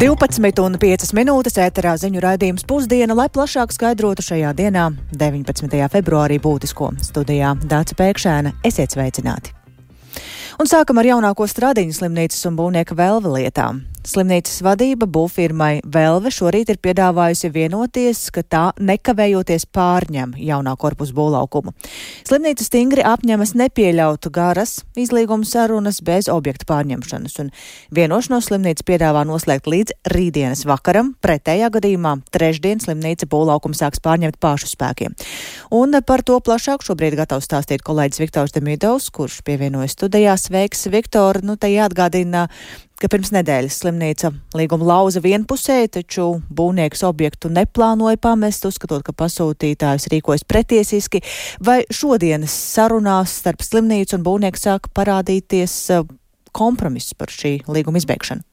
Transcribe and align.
12,5 0.00 1.10
minūtes 1.12 1.58
ēterā 1.60 1.90
ziņu 2.00 2.22
raidījums 2.24 2.62
pusdiena, 2.64 3.12
lai 3.12 3.26
plašāk 3.28 3.68
skaidrotu 3.74 4.24
šajā 4.24 4.54
dienā, 4.56 4.86
19. 5.12 5.74
februārī, 5.92 6.38
būtisko 6.40 6.88
studijā 7.04 7.50
Dāca 7.68 7.98
Pēkšēna. 7.98 8.54
Esiet 8.64 8.96
sveicināti! 8.96 9.52
Un 10.56 10.70
sākam 10.72 11.02
ar 11.02 11.10
jaunāko 11.10 11.44
Stradiņas 11.44 12.00
slimnīcas 12.00 12.48
un 12.48 12.56
būvnieka 12.56 12.96
Velva 12.96 13.34
lietām. 13.34 13.82
Slimnīcas 14.10 14.56
vadība 14.66 15.06
būvfirmai 15.06 15.84
Velve 15.86 16.32
šorīt 16.34 16.72
ir 16.72 16.78
piedāvājusi 16.82 17.50
vienoties, 17.54 18.24
ka 18.34 18.42
tā 18.42 18.62
nekavējoties 18.82 19.68
pārņem 19.70 20.32
jaunā 20.34 20.72
korpusa 20.80 21.14
būvlaukumu. 21.14 21.70
Slimnīca 22.26 22.66
stingri 22.66 23.04
apņemas 23.06 23.52
nepieļaut 23.60 24.26
garas 24.34 24.80
izlīguma 24.98 25.46
sarunas 25.46 26.00
bez 26.02 26.26
objekta 26.32 26.66
pārņemšanas, 26.72 27.36
un 27.44 27.52
vienošanos 27.94 28.48
slimnīca 28.50 28.86
piedāvā 28.88 29.22
noslēgt 29.28 29.70
līdz 29.70 29.94
rītdienas 30.10 30.64
vakaram. 30.66 31.12
Pretējā 31.22 31.70
gadījumā 31.78 32.16
trešdien 32.34 32.82
slimnīca 32.82 33.30
būvlaukumu 33.30 33.78
sāks 33.78 34.02
pārņemt 34.02 34.40
pašu 34.42 34.72
spēkiem. 34.72 35.14
Un 35.70 35.94
par 36.02 36.26
to 36.26 36.40
plašāk 36.42 36.82
šobrīd 36.82 37.14
gatavs 37.20 37.46
stāstīt 37.46 37.86
kolēģis 37.86 38.24
Viktors 38.24 38.58
Demidovs, 38.58 39.06
kurš 39.14 39.38
pievienojas 39.46 39.94
studijās 39.94 40.50
sveiks, 40.50 40.88
Viktor. 40.90 41.44
Nu, 41.46 41.54
te 41.54 41.70
jāatgādina, 41.70 42.48
ka 43.00 43.08
pirms 43.08 43.32
nedēļas 43.34 43.78
slimnīca 43.80 44.30
līguma 44.58 44.88
lauza 44.90 45.22
vienpusēji, 45.24 45.92
taču 45.96 46.26
būvnieks 46.52 47.04
objektu 47.08 47.50
neplānoja 47.52 48.20
pamest, 48.20 48.66
uzskatot, 48.68 49.04
ka 49.06 49.14
pasūtītājs 49.16 50.10
rīkojas 50.12 50.44
pretiesiski. 50.48 51.22
Vai 51.64 51.80
šodienas 51.88 52.54
sarunās 52.74 53.38
starp 53.40 53.64
slimnīcu 53.64 54.18
un 54.18 54.26
būvnieku 54.26 54.60
sāk 54.60 54.90
parādīties 54.96 55.76
eh, 55.96 56.06
kompromiss 56.56 57.16
par 57.16 57.32
šī 57.32 57.60
līguma 57.70 58.02
izbeigšanu? 58.02 58.44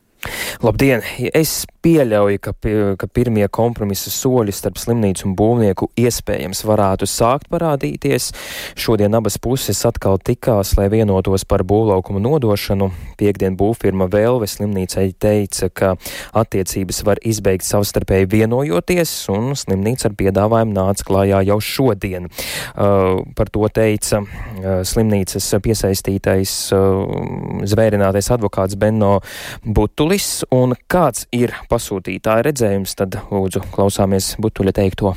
Labdien! 0.65 1.03
Es 1.37 1.65
pieļauju, 1.87 2.39
ka, 2.43 2.51
ka 2.99 3.07
pirmie 3.13 3.47
kompromisa 3.53 4.11
soļi 4.11 4.53
starp 4.55 4.79
slimnīcu 4.81 5.29
un 5.29 5.35
būvnieku 5.39 5.87
iespējams 5.99 6.65
varētu 6.67 7.07
sākt 7.07 7.47
parādīties. 7.53 8.33
Šodien 8.75 9.15
abas 9.15 9.37
puses 9.39 9.79
atkal 9.87 10.19
tikās, 10.19 10.73
lai 10.79 10.89
vienotos 10.91 11.45
par 11.47 11.63
būvlaukumu 11.67 12.19
nodošanu. 12.23 12.89
Piektdien 13.19 13.55
būvfirma 13.59 14.09
Vēlve 14.11 14.49
slimnīcai 14.49 15.05
teica, 15.19 15.69
ka 15.71 15.93
attiecības 16.37 17.01
var 17.07 17.21
izbeigt 17.27 17.67
savstarpēji 17.67 18.29
vienojoties, 18.35 19.13
un 19.33 19.53
slimnīca 19.57 20.09
ar 20.09 20.17
piedāvājumu 20.19 20.75
nāca 20.75 21.07
klājā 21.07 21.41
jau 21.47 21.59
šodien. 21.63 22.27
Uh, 22.27 23.23
par 23.37 23.51
to 23.53 23.63
teica 23.71 24.21
uh, 24.23 24.83
slimnīcas 24.87 25.47
piesaistītais 25.63 26.57
uh, 26.75 27.63
zvērinātais 27.67 28.31
advokāts 28.35 28.75
Benno 28.79 29.17
Butulis, 29.63 30.43
un 30.51 30.75
kāds 30.91 31.29
ir 31.35 31.55
pasūtītāja 31.77 32.49
redzējums, 32.49 32.95
tad 32.97 33.19
lūdzu 33.29 33.61
klausāmies 33.73 34.33
Butuļa 34.41 34.73
teikto. 34.79 35.13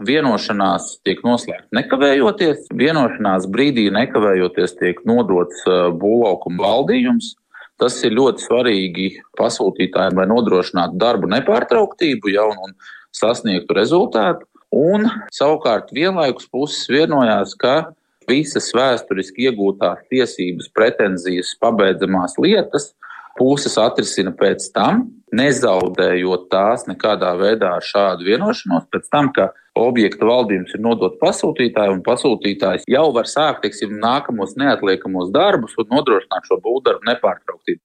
Vienošanās 0.00 0.94
tiek 1.04 1.20
noslēgta 1.26 1.76
nekavējoties, 1.76 2.70
vienošanās 2.72 3.48
brīdī 3.52 3.90
nekavējoties 3.92 4.78
tiek 4.78 5.02
nodots 5.08 5.60
uh, 5.68 5.90
būvlaukuma 5.92 6.62
valdījums. 6.62 7.34
Tas 7.80 7.96
ir 8.04 8.12
ļoti 8.16 8.44
svarīgi 8.44 9.06
pasūtītājiem, 9.40 10.18
lai 10.20 10.26
nodrošinātu 10.28 10.98
darbu 11.00 11.30
nepārtrauktību 11.32 12.32
jau 12.32 12.48
un 12.52 12.74
sasniegtu 13.16 13.76
rezultātu. 13.76 14.46
Un 14.70 15.08
savukārt 15.34 15.88
vienlaikus 15.96 16.48
puses 16.52 16.84
vienojās, 16.92 17.56
ka 17.58 17.92
visas 18.28 18.68
vēsturiski 18.76 19.48
iegūtās 19.48 20.04
tiesības, 20.12 20.68
pretenzijas, 20.76 21.56
pabeidzamās 21.60 22.36
lietas 22.40 22.92
puses 23.40 23.76
atrisina 23.80 24.32
pēc 24.36 24.68
tam, 24.76 25.08
nezaudējot 25.36 26.48
tās 26.52 26.86
nekādā 26.88 27.32
veidā 27.38 27.74
ar 27.78 27.86
šādu 27.86 28.26
vienošanos, 28.28 28.88
pēc 28.92 29.10
tam, 29.12 29.30
ka 29.36 29.50
objekta 29.78 30.26
valdījums 30.26 30.74
ir 30.74 30.82
nodot 30.84 31.18
pasūtītāju, 31.22 31.98
un 31.98 32.04
pasūtītājs 32.06 32.88
jau 32.90 33.06
var 33.16 33.30
sākt, 33.30 33.62
teiksim, 33.64 33.96
nākamos 34.02 34.56
neatliekamos 34.60 35.32
darbus 35.34 35.76
un 35.78 35.90
nodrošināt 35.94 36.50
šo 36.50 36.60
būvdarbu 36.64 37.12
nepārtrauktību. 37.12 37.82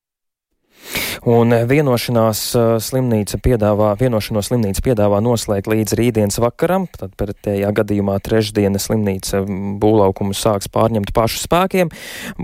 Un 1.23 1.53
vienošanās 1.67 2.41
slimnīca 2.83 3.39
piedāvā, 3.43 3.91
vienošanos 3.99 4.49
slimnīca 4.49 4.83
piedāvā 4.85 5.21
noslēgt 5.23 5.69
līdz 5.71 5.95
rītdienas 5.97 6.39
vakaram, 6.41 6.87
tad 6.91 7.13
pretējā 7.19 7.71
gadījumā 7.75 8.17
trešdiena 8.23 8.79
slimnīca 8.81 9.41
būvlaukumu 9.81 10.35
sāks 10.37 10.69
pārņemt 10.71 11.13
pašu 11.15 11.43
spēkiem. 11.45 11.91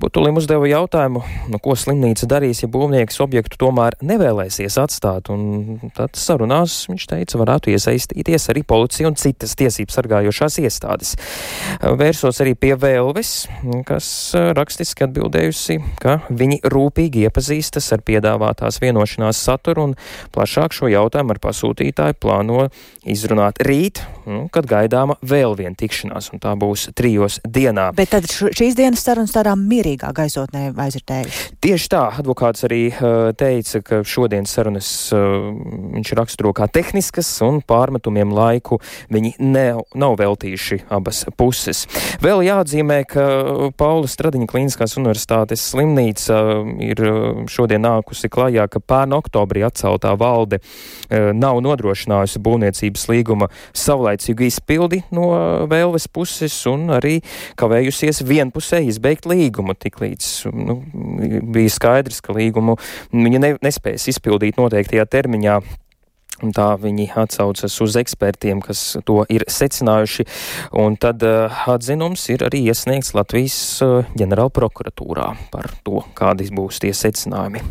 Butulim 0.01 0.39
uzdeva 0.39 0.69
jautājumu, 0.69 1.23
nu, 1.51 1.61
ko 1.63 1.75
slimnīca 1.77 2.29
darīs, 2.31 2.63
ja 2.63 2.69
būvnieks 2.71 3.21
objektu 3.23 3.59
tomēr 3.61 3.97
nevēlēsies 4.05 4.77
atstāt, 4.81 5.31
un 5.33 5.91
tad 5.97 6.15
sarunās 6.19 6.85
viņš 6.91 7.07
teica, 7.13 7.41
varētu 7.41 7.73
iesaistīties 7.75 8.49
arī 8.53 8.65
policija 8.67 9.09
un 9.11 9.19
citas 9.19 9.55
tiesības 9.59 9.99
sargājošās 9.99 10.59
iestādes. 10.63 11.15
Vērsos 11.81 12.41
arī 12.43 12.55
pie 12.59 12.75
Vēlves, 12.81 13.45
kas 13.85 14.07
rakstiski 14.57 15.05
atbildējusi, 15.05 15.77
ka 16.01 16.21
viņi 16.29 16.61
rūpīgi 16.71 17.27
iepazīstas 17.27 17.91
ar 17.93 18.01
piedāvājumu 18.05 18.41
piedāvātās 18.61 18.81
vienošanās 18.81 19.41
saturu 19.41 19.89
un 19.89 19.95
plašāk 20.33 20.73
šo 20.73 20.89
jautājumu 20.91 21.33
ar 21.33 21.39
pasūtītāju 21.41 22.17
plāno 22.21 22.69
izrunāt 23.05 23.61
rīt, 23.65 24.03
nu, 24.31 24.41
kad 24.53 24.67
gaidāma 24.69 25.17
vēl 25.21 25.55
viena 25.59 25.75
tikšanās, 25.77 26.31
un 26.33 26.41
tā 26.43 26.53
būs 26.59 26.89
trijos 26.97 27.39
dienā. 27.45 27.89
Bet 27.97 28.13
tad 28.15 28.27
šīs 28.31 28.77
dienas 28.77 29.03
sarunas 29.05 29.33
tādā 29.35 29.53
mierīgā 29.59 30.11
gaisotnē 30.15 30.69
aizritējuši? 30.71 31.57
Tieši 31.63 31.91
tā, 31.91 32.03
advokāts 32.21 32.65
arī 32.67 32.81
uh, 32.91 33.31
teica, 33.37 33.83
ka 33.85 34.01
šodienas 34.07 34.55
sarunas 34.55 34.89
uh, 35.15 35.51
viņš 35.97 36.13
raksturo 36.17 36.53
kā 36.57 36.67
tehniskas 36.71 37.29
un 37.45 37.61
pārmetumiem 37.65 38.33
laiku 38.35 38.79
viņi 39.11 39.35
ne, 39.43 39.67
nav 39.97 40.17
veltījuši 40.21 40.81
abas 40.91 41.23
puses. 41.37 41.85
Vēl 42.23 42.43
jāatzīmē, 42.47 43.01
ka 43.09 43.25
Paula 43.79 44.09
Stradiņa 44.09 44.49
Klīniskās 44.49 44.97
universitātes 44.99 45.63
slimnīca 45.71 46.39
ir 46.83 47.01
šodien 47.51 47.83
nākusi 47.85 48.29
klajā, 48.31 48.67
ka 48.71 48.81
pērn 48.83 49.15
oktobrī 49.17 49.65
atceltā 49.67 50.13
valde 50.19 50.59
e, 50.61 51.21
nav 51.37 51.61
nodrošinājusi 51.65 52.41
būvniecības 52.43 53.07
līguma 53.11 53.49
savlaicīgu 54.21 54.47
izpildi 54.47 55.01
no 55.11 55.67
vēlves 55.69 56.07
puses 56.11 56.53
un 56.69 56.89
arī 56.93 57.21
kavējusies 57.57 58.23
vienpusē 58.23 58.81
izbeigt 58.85 59.25
līgumu. 59.25 59.73
Tiklīdz 59.73 60.51
nu, 60.53 60.81
bija 61.53 61.69
skaidrs, 61.69 62.21
ka 62.21 62.33
līgumu 62.33 62.77
viņa 63.11 63.39
ne, 63.39 63.55
nespēs 63.61 64.07
izpildīt 64.07 64.57
noteiktajā 64.57 65.05
termiņā. 65.05 65.61
Un 66.41 66.49
tā 66.57 66.73
viņi 66.81 67.11
atsaucas 67.21 67.75
uz 67.83 67.95
ekspertiem, 67.99 68.63
kas 68.65 68.97
to 69.05 69.19
ir 69.29 69.43
secinājuši, 69.45 70.25
un 70.73 70.95
tad 70.97 71.21
uh, 71.21 71.53
atzinums 71.69 72.23
ir 72.33 72.41
arī 72.47 72.63
iesniegts 72.71 73.13
Latvijas 73.13 73.59
uh, 73.85 74.07
ģenerāla 74.17 74.49
prokuratūrā 74.49 75.27
par 75.53 75.69
to, 75.85 76.01
kādi 76.17 76.49
būs 76.49 76.81
tie 76.81 76.95
secinājumi. 76.97 77.61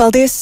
Paldies! 0.00 0.40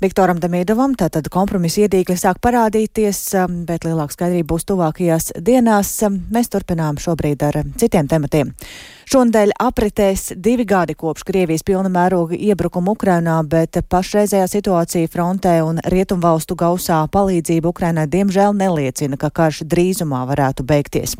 Um, 0.00 0.06
Viktoram 0.06 0.38
Damīdovam 0.40 0.94
tātad 0.96 1.28
kompromisa 1.28 1.82
iedīgļi 1.84 2.16
sāk 2.16 2.38
parādīties, 2.40 3.18
um, 3.36 3.64
bet 3.68 3.84
lielāka 3.84 4.14
skaidrība 4.14 4.54
būs 4.54 4.64
tuvākajās 4.70 5.32
dienās. 5.44 6.02
Um, 6.06 6.22
mēs 6.32 6.48
turpinām 6.48 6.96
šobrīd 6.96 7.42
ar 7.44 7.60
citiem 7.76 8.08
tematiem. 8.08 8.54
Šonadēļ 9.10 9.50
apritēs 9.58 10.28
divi 10.38 10.62
gadi 10.70 10.94
kopš 10.94 11.24
Krievijas 11.26 11.64
pilna 11.66 11.90
mēroga 11.90 12.36
iebrukuma 12.38 12.92
Ukrainā, 12.92 13.40
bet 13.42 13.80
pašreizējā 13.90 14.44
situācija 14.52 15.08
frontē 15.10 15.56
un 15.66 15.80
rietumvalstu 15.90 16.54
gausā 16.54 17.00
palīdzība 17.10 17.72
Ukrainai 17.72 18.04
diemžēl 18.12 18.54
neliecina, 18.54 19.18
ka 19.18 19.32
karš 19.34 19.64
drīzumā 19.72 20.20
varētu 20.28 20.62
beigties. 20.68 21.16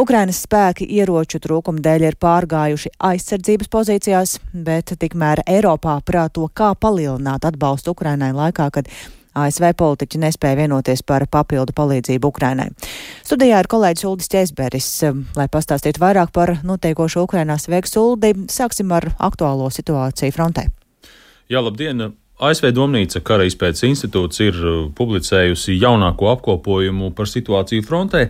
Ukrainas 0.00 0.40
spēki 0.46 0.88
ieroču 0.96 1.42
trūkuma 1.44 1.84
dēļ 1.84 2.06
ir 2.08 2.16
pārgājuši 2.24 2.94
aizsardzības 3.10 3.68
pozīcijās, 3.76 4.38
bet 4.54 4.94
tikmēr 5.04 5.44
Eiropā 5.44 5.98
prāto, 6.00 6.48
kā 6.48 6.72
palielināt 6.72 7.44
atbalstu 7.44 7.92
Ukrainai 7.92 8.32
laikā, 8.32 8.70
kad 8.72 8.88
ASV 9.34 9.72
politiķi 9.78 10.20
nespēja 10.22 10.60
vienoties 10.62 11.02
par 11.06 11.26
papildu 11.30 11.74
palīdzību 11.76 12.30
Ukrainai. 12.30 12.70
Studijā 13.26 13.60
ir 13.62 13.70
kolēģis 13.70 14.08
Uldis 14.08 14.30
Česberis, 14.32 14.90
um, 15.10 15.24
lai 15.38 15.48
pastāstītu 15.52 16.02
vairāk 16.02 16.32
par 16.34 16.56
notiekošo 16.62 17.26
Ukrainā 17.28 17.58
sveiks 17.60 17.96
Uldi. 18.00 18.34
Sāksim 18.52 18.92
ar 18.94 19.10
aktuālo 19.18 19.70
situāciju 19.74 20.34
frontē. 20.34 20.68
Jā, 21.50 21.60
labdien! 21.60 22.14
ASV 22.42 22.72
Domnīca 22.74 23.20
kara 23.22 23.44
izpētes 23.46 23.84
institūts 23.86 24.40
ir 24.42 24.56
uh, 24.58 24.78
publicējusi 24.98 25.76
jaunāko 25.78 26.32
apkopojumu 26.32 27.12
par 27.14 27.28
situāciju 27.30 27.84
frontē, 27.86 28.24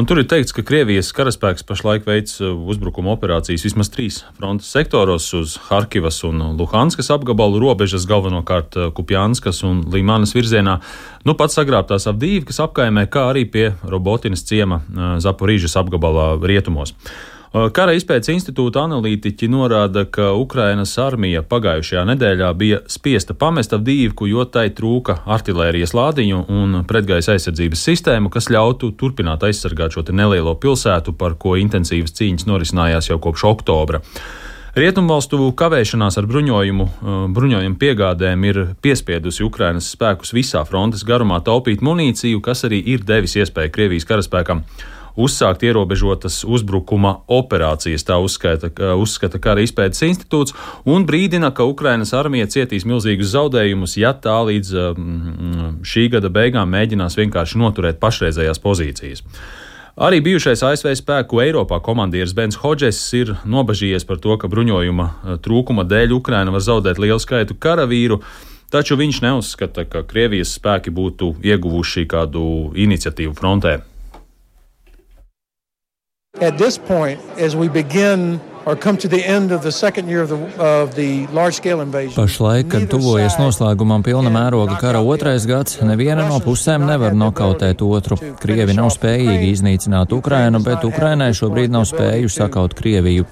un 0.00 0.08
tur 0.08 0.22
ir 0.22 0.28
teikts, 0.30 0.54
ka 0.56 0.64
Krievijas 0.64 1.10
karaspēks 1.12 1.66
pašlaik 1.68 2.08
veic 2.08 2.32
uh, 2.40 2.54
uzbrukuma 2.72 3.12
operācijas 3.12 3.66
vismaz 3.68 3.92
trīs 3.92 4.22
frontes 4.38 4.70
sektoros 4.72 5.26
uz 5.36 5.58
Harkivas 5.66 6.22
un 6.24 6.40
Luhanskas 6.56 7.12
apgabalu 7.12 7.60
robežas, 7.60 8.08
galvenokārt 8.08 8.78
uh, 8.80 8.88
Kupjānskas 8.96 9.60
un 9.68 9.84
Līmanas 9.92 10.32
virzienā, 10.32 10.78
nu 11.28 11.36
pats 11.36 11.60
sagrābtās 11.60 12.08
Avdīvkas 12.08 12.62
apkaimē, 12.64 13.04
kā 13.12 13.28
arī 13.34 13.44
pie 13.52 13.68
Robotinas 13.84 14.48
ciema 14.48 14.80
Zaporīžas 15.20 15.76
apgabalā 15.76 16.32
rietumos. 16.40 16.96
Kara 17.52 17.92
izpētes 17.92 18.30
institūta 18.32 18.80
analītiķi 18.86 19.44
norāda, 19.52 20.06
ka 20.08 20.30
Ukrainas 20.40 20.94
armija 20.96 21.42
pagājušajā 21.44 22.04
nedēļā 22.08 22.46
bija 22.56 22.78
spiesta 22.88 23.34
pamest 23.36 23.74
Avdīvku, 23.76 24.24
jo 24.30 24.46
tai 24.48 24.70
trūka 24.72 25.18
artilērijas 25.36 25.92
lādiņu 25.92 26.38
un 26.48 26.78
pretgaisa 26.88 27.34
aizsardzības 27.34 27.82
sistēmu, 27.90 28.30
kas 28.32 28.48
ļautu 28.48 28.94
turpināt 28.96 29.44
aizsargāt 29.44 29.92
šo 29.92 30.06
nelielo 30.16 30.54
pilsētu, 30.56 31.12
par 31.12 31.36
ko 31.36 31.58
intensīvas 31.60 32.16
cīņas 32.16 32.48
norisinājās 32.48 33.10
jau 33.12 33.20
kopš 33.20 33.44
oktobra. 33.50 34.00
Rietumvalstu 34.72 35.50
kavēšanās 35.52 36.16
ar 36.16 36.30
bruņojumu, 36.32 36.88
bruņojumu 37.36 37.76
piegādēm 37.76 38.48
ir 38.48 38.62
piespiedusi 38.80 39.44
Ukrainas 39.44 39.92
spēkus 39.92 40.32
visā 40.32 40.64
frontes 40.64 41.04
garumā 41.04 41.42
taupīt 41.44 41.84
munīciju, 41.84 42.40
kas 42.40 42.64
arī 42.64 42.80
ir 42.94 43.04
devis 43.04 43.36
iespēju 43.36 43.76
Krievijas 43.76 44.08
karaspēkam 44.08 44.64
uzsākt 45.16 45.64
ierobežotas 45.66 46.42
uzbrukuma 46.44 47.18
operācijas, 47.30 48.04
tā 48.08 48.18
uzskata, 48.22 48.70
uzskata 48.98 49.40
Kara 49.42 49.64
izpētes 49.64 50.04
institūts, 50.06 50.56
un 50.88 51.06
brīdina, 51.08 51.52
ka 51.54 51.66
Ukrainas 51.68 52.14
armija 52.16 52.48
cietīs 52.50 52.86
milzīgus 52.88 53.32
zaudējumus, 53.34 53.98
ja 54.00 54.14
tā 54.14 54.38
līdz 54.48 54.72
um, 54.92 55.82
šī 55.86 56.08
gada 56.16 56.32
beigām 56.32 56.72
mēģinās 56.72 57.18
vienkārši 57.20 57.60
noturēt 57.62 58.00
pašreizējās 58.02 58.62
pozīcijas. 58.62 59.26
Arī 59.92 60.22
bijušais 60.24 60.62
ASV 60.64 60.94
spēku 60.96 61.42
Eiropā 61.44 61.76
komandieris 61.84 62.32
Bens 62.32 62.56
Hodžes 62.62 62.96
ir 63.12 63.34
nobažījies 63.44 64.06
par 64.08 64.22
to, 64.24 64.38
ka 64.40 64.48
bruņojuma 64.48 65.08
uh, 65.08 65.36
trūkuma 65.44 65.84
dēļ 65.84 66.16
Ukraina 66.16 66.54
var 66.54 66.64
zaudēt 66.64 67.02
lielu 67.02 67.20
skaitu 67.20 67.58
karavīru. 67.60 68.22
Taču 68.72 68.96
viņš 68.96 69.18
neuzskata, 69.20 69.84
ka 69.84 70.00
Krievijas 70.08 70.54
spēki 70.56 70.88
būtu 70.96 71.34
ieguvuši 71.44 72.06
kādu 72.08 72.72
iniciatīvu 72.72 73.36
frontē. 73.36 73.82
At 76.40 76.56
this 76.56 76.78
point, 76.78 77.20
as 77.36 77.54
we 77.54 77.68
begin 77.68 78.40
Pašlaik, 82.14 82.68
kad 82.70 82.84
tuvojas 82.92 83.34
noslēgumam 83.40 84.04
pilna 84.06 84.30
mēroga 84.30 84.76
kara 84.78 85.00
otrais 85.02 85.46
gads, 85.50 85.80
neviena 85.82 86.28
no 86.28 86.38
pusēm 86.44 86.84
nevar 86.86 87.16
nokautēt 87.18 87.82
otru. 87.82 88.18
Krievi 88.42 88.76
nav 88.78 88.92
spējīgi 88.94 89.50
iznīcināt 89.50 90.14
Ukrainu, 90.14 90.60
bet 90.62 90.86
Ukrainai 90.86 91.32
šobrīd 91.34 91.74
nav 91.74 91.88
spēju 91.90 92.30
sakaut 92.30 92.76
Krieviju. 92.78 93.26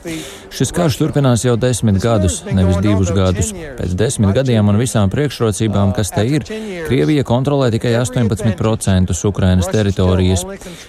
Šis 0.50 0.75
karš 0.75 0.99
turpinās 0.99 1.44
jau 1.47 1.55
desmit 1.55 2.00
gadus, 2.03 2.41
nevis 2.50 2.81
divus 2.83 3.15
gadus. 3.15 3.53
Pēc 3.55 3.94
desmit 3.94 4.35
gadiem 4.35 4.73
un 4.73 4.81
visām 4.83 5.12
priekšrocībām, 5.15 5.94
kas 5.94 6.11
te 6.11 6.26
ir, 6.26 6.47
Krievija 6.88 7.23
kontrolē 7.29 7.71
tikai 7.71 7.94
18% 8.00 9.15
Ukrainas 9.31 9.71
teritorijas. 9.71 10.43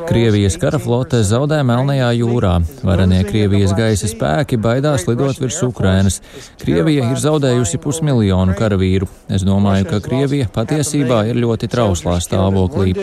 Krievijas 0.10 0.58
kara 0.58 0.82
flote 0.82 1.22
zaudē 1.22 1.62
Melnajā 1.68 2.10
jūrā. 2.24 2.58
Varenie 2.82 3.22
Krievijas 3.30 3.78
gaisa 3.78 4.10
spēki 4.10 4.31
spēki 4.32 4.60
baidās 4.62 5.08
lidot 5.10 5.40
virs 5.42 5.60
Ukrainas. 5.66 6.22
Krievija 6.62 7.10
ir 7.12 7.20
zaudējusi 7.20 7.80
pusmiljonu 7.84 8.56
karavīru. 8.58 9.10
Es 9.30 9.44
domāju, 9.48 9.90
ka 9.90 10.00
Krievija 10.04 10.48
patiesībā 10.54 11.26
ir 11.30 11.40
ļoti 11.42 11.70
trauslā 11.72 12.20
stāvoklī. 12.24 12.96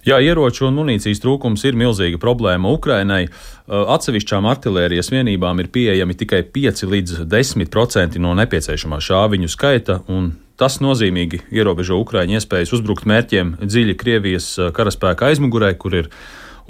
Jā, 0.00 0.16
ieroču 0.16 0.64
un 0.64 0.78
munīcijas 0.78 1.20
trūkums 1.20 1.60
ir 1.68 1.76
milzīga 1.76 2.16
problēma 2.18 2.70
Ukrainai. 2.72 3.26
Atsevišķām 3.68 4.46
artērijas 4.48 5.10
vienībām 5.12 5.60
ir 5.60 5.68
pieejami 5.74 6.16
tikai 6.22 6.40
5 6.54 6.86
līdz 6.88 7.18
10% 7.28 8.16
no 8.22 8.32
nepieciešamā 8.38 8.96
šāviņu 9.04 9.50
skaita, 9.52 10.00
un 10.08 10.32
Tas 10.60 10.76
nozīmīgi 10.84 11.40
ierobežo 11.56 11.96
Ukraiņu 12.02 12.36
iespējas 12.36 12.74
uzbrukt 12.76 13.06
mērķiem 13.08 13.54
dziļi 13.64 13.94
Krievijas 13.96 14.52
karaspēka 14.76 15.30
aizmugurē, 15.30 15.70
kur 15.80 15.96
ir 15.96 16.10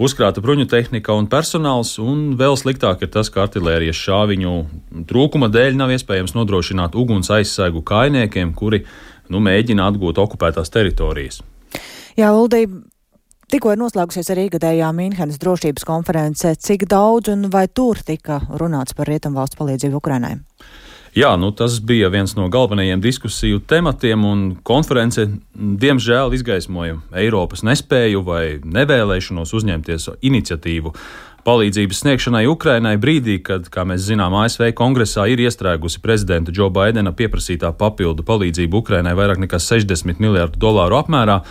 uzkrāta 0.01 0.39
bruņu 0.43 0.69
tehnika 0.71 1.11
un 1.19 1.27
personāls, 1.31 1.97
un 1.99 2.37
vēl 2.39 2.55
sliktāk 2.55 3.03
ir 3.03 3.11
tas, 3.11 3.27
ka 3.27 3.43
artērijas 3.45 3.99
šāviņu 3.99 4.53
trūkuma 5.09 5.51
dēļ 5.51 5.75
nav 5.81 5.91
iespējams 5.97 6.37
nodrošināt 6.37 6.95
uguns 6.95 7.31
aizsegu 7.35 7.83
kainiekiem, 7.83 8.53
kuri 8.55 8.85
nu, 9.27 9.43
mēģina 9.43 9.89
atgūt 9.91 10.21
okupētās 10.23 10.71
teritorijas. 10.71 11.41
Jā, 12.15 12.31
Uldī, 12.31 12.65
Tikko 13.51 13.73
ir 13.73 13.81
noslēgusies 13.81 14.29
arī 14.31 14.45
gadējā 14.53 14.87
Mīnhenes 14.95 15.35
drošības 15.41 15.83
konference. 15.83 16.53
Cik 16.55 16.85
daudz 16.87 17.33
un 17.33 17.49
vai 17.51 17.65
tur 17.67 17.99
tika 18.07 18.37
runāts 18.47 18.95
par 18.95 19.11
rietumvalstu 19.11 19.59
palīdzību 19.59 19.99
Ukrainai? 19.99 20.37
Jā, 21.11 21.33
nu, 21.35 21.49
tas 21.51 21.81
bija 21.83 22.07
viens 22.07 22.37
no 22.37 22.45
galvenajiem 22.47 23.01
diskusiju 23.03 23.59
tematiem, 23.67 24.21
un 24.23 24.43
konference 24.63 25.25
diemžēl 25.51 26.31
izgaismoja 26.37 27.01
Eiropas 27.19 27.65
nespēju 27.67 28.21
vai 28.23 28.45
nevēlēšanos 28.63 29.51
uzņemties 29.59 30.07
iniciatīvu 30.23 30.93
palīdzības 31.43 31.99
sniegšanai 32.03 32.45
Ukrainai 32.47 32.95
brīdī, 33.01 33.41
kad, 33.43 33.67
kā 33.73 33.83
mēs 33.87 34.05
zinām, 34.07 34.37
ASV 34.39 34.69
kongresā 34.77 35.25
ir 35.27 35.41
iestrēgusi 35.43 35.99
prezidenta 35.99 36.53
Džo 36.55 36.69
Baidena 36.71 37.11
pieprasītā 37.11 37.73
papildu 37.75 38.23
palīdzību 38.23 38.79
Ukrainai 38.79 39.15
vairāk 39.17 39.41
nekā 39.43 39.59
60 39.59 40.23
miljardu 40.23 40.61
dolāru 40.63 41.01
apmērā. 41.01 41.41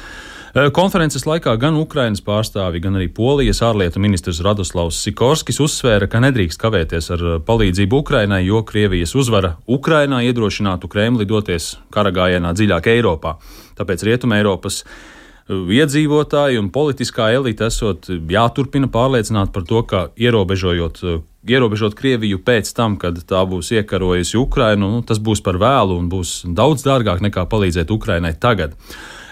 Eh, 0.51 0.67
konferences 0.75 1.23
laikā 1.31 1.53
gan 1.63 1.77
Ukrainas 1.79 2.19
pārstāvi, 2.27 2.81
gan 2.83 2.97
arī 2.99 3.07
Polijas 3.15 3.61
ārlietu 3.63 4.01
ministrs 4.03 4.41
Radoslavs 4.43 4.97
Sikorskis 5.05 5.61
uzsvēra, 5.63 6.09
ka 6.11 6.19
nedrīkst 6.25 6.59
kavēties 6.59 7.07
ar 7.15 7.21
eh, 7.23 7.37
palīdzību 7.47 8.01
Ukrainai, 8.03 8.41
jo 8.49 8.65
Krievijas 8.67 9.15
uzvara 9.15 9.53
Ukrainā 9.71 10.25
iedrošinātu 10.27 10.91
Kremli 10.91 11.29
doties 11.31 11.77
karagājienā 11.95 12.51
dziļāk 12.59 12.89
Eiropā. 12.91 13.37
Tāpēc 13.79 14.03
Rietuma 14.09 14.41
Eiropas 14.41 14.81
eh, 14.83 15.55
iedzīvotāji 15.79 16.59
un 16.59 16.73
politiskā 16.75 17.31
elite 17.37 17.71
esot 17.71 18.11
jāturpina 18.11 18.91
pārliecināt 18.91 19.55
par 19.55 19.69
to, 19.71 19.85
ka 19.87 20.03
ierobežojot, 20.19 21.05
ierobežot 21.47 21.95
Krieviju 21.95 22.43
pēc 22.43 22.75
tam, 22.75 22.99
kad 22.99 23.23
tā 23.23 23.47
būs 23.47 23.71
iekarojusi 23.79 24.43
Ukrainu, 24.43 24.91
nu, 24.97 25.07
tas 25.07 25.23
būs 25.23 25.47
par 25.47 25.63
vēlu 25.63 26.03
un 26.03 26.11
būs 26.11 26.41
daudz 26.59 26.83
dārgāk 26.91 27.23
nekā 27.31 27.47
palīdzēt 27.55 27.95
Ukrainai 27.95 28.35
tagad. 28.35 28.75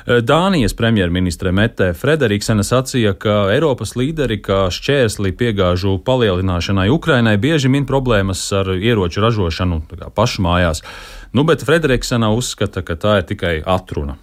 Eh, 0.08 0.22
Dānijas 0.22 0.72
premjerministre 0.72 1.50
Mette 1.52 1.90
Frederiksena 1.93 2.62
sacīja, 2.64 3.10
ka 3.20 3.50
Eiropas 3.52 3.90
līderi 3.93 4.38
kā 4.40 4.70
šķērsli 4.72 5.34
piegāžu 5.37 5.99
palielināšanai 6.06 6.87
Ukrainai 6.88 7.34
bieži 7.37 7.69
min 7.69 7.84
problēmas 7.84 8.40
ar 8.56 8.70
ieroču 8.72 9.20
ražošanu 9.20 9.82
pašu 10.16 10.46
mājās. 10.46 10.81
Nu, 11.37 11.44
bet 11.44 11.60
Frederiksena 11.60 12.31
uzskata, 12.32 12.81
ka 12.81 12.96
tā 12.96 13.19
ir 13.20 13.28
tikai 13.28 13.52
atruna. 13.66 14.16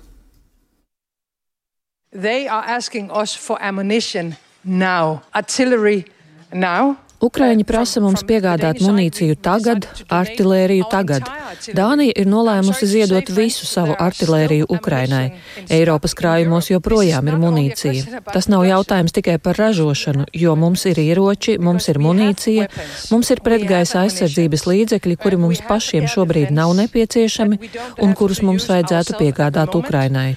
They 2.09 2.47
are 2.47 2.65
asking 2.65 3.11
us 3.11 3.35
for 3.35 3.61
ammunition 3.61 4.37
now, 4.63 5.21
artillery 5.35 6.05
now. 6.51 6.97
Ukraiņi 7.23 7.63
prasa 7.67 8.01
mums 8.03 8.23
piegādāt 8.27 8.81
munīciju 8.83 9.37
tagad, 9.39 9.87
artilēriju 10.11 10.87
tagad. 10.91 11.27
Dānija 11.75 12.13
ir 12.21 12.27
nolēmusi 12.27 12.87
ziedot 12.89 13.29
visu 13.31 13.67
savu 13.69 13.95
artilēriju 13.99 14.67
Ukrainai. 14.75 15.25
Eiropas 15.71 16.15
krājumos 16.17 16.69
joprojām 16.71 17.29
ir 17.31 17.37
munīcija. 17.39 18.21
Tas 18.31 18.49
nav 18.51 18.65
jautājums 18.67 19.15
tikai 19.15 19.37
par 19.39 19.59
ražošanu, 19.59 20.27
jo 20.33 20.55
mums 20.59 20.85
ir 20.91 20.99
ieroči, 21.01 21.57
mums 21.59 21.87
ir 21.91 22.01
munīcija, 22.03 22.67
mums 23.11 23.31
ir 23.31 23.43
pretgaisa 23.45 24.03
aizsardzības 24.05 24.67
līdzekļi, 24.69 25.19
kuri 25.21 25.39
mums 25.39 25.63
pašiem 25.67 26.09
šobrīd 26.11 26.51
nav 26.55 26.75
nepieciešami 26.81 27.61
un 28.03 28.17
kurus 28.17 28.43
mums 28.45 28.67
vajadzētu 28.71 29.21
piegādāt 29.21 29.79
Ukrainai. 29.79 30.35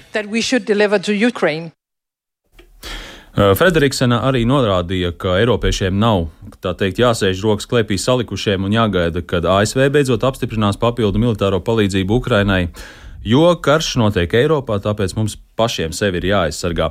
Frederiksena 3.39 4.17
arī 4.27 4.41
norādīja, 4.43 5.13
ka 5.15 5.37
Eiropiešiem 5.39 5.95
nav 5.95 6.25
teikt, 6.59 6.99
jāsēž 6.99 7.39
rokas 7.45 7.69
klēpī 7.71 7.95
salikušiem 7.95 8.65
un 8.67 8.73
jāgaida, 8.75 9.23
kad 9.23 9.47
ASV 9.47 9.85
beidzot 9.93 10.25
apstiprinās 10.27 10.79
papildu 10.81 11.21
militāro 11.23 11.61
palīdzību 11.63 12.17
Ukrainai. 12.19 12.65
Jo 13.23 13.53
karš 13.63 13.93
notiek 14.01 14.35
Eiropā, 14.41 14.81
tāpēc 14.83 15.15
mums 15.15 15.37
pašiem 15.59 15.95
sevi 15.95 16.21
ir 16.21 16.29
jāaizsargā. 16.31 16.89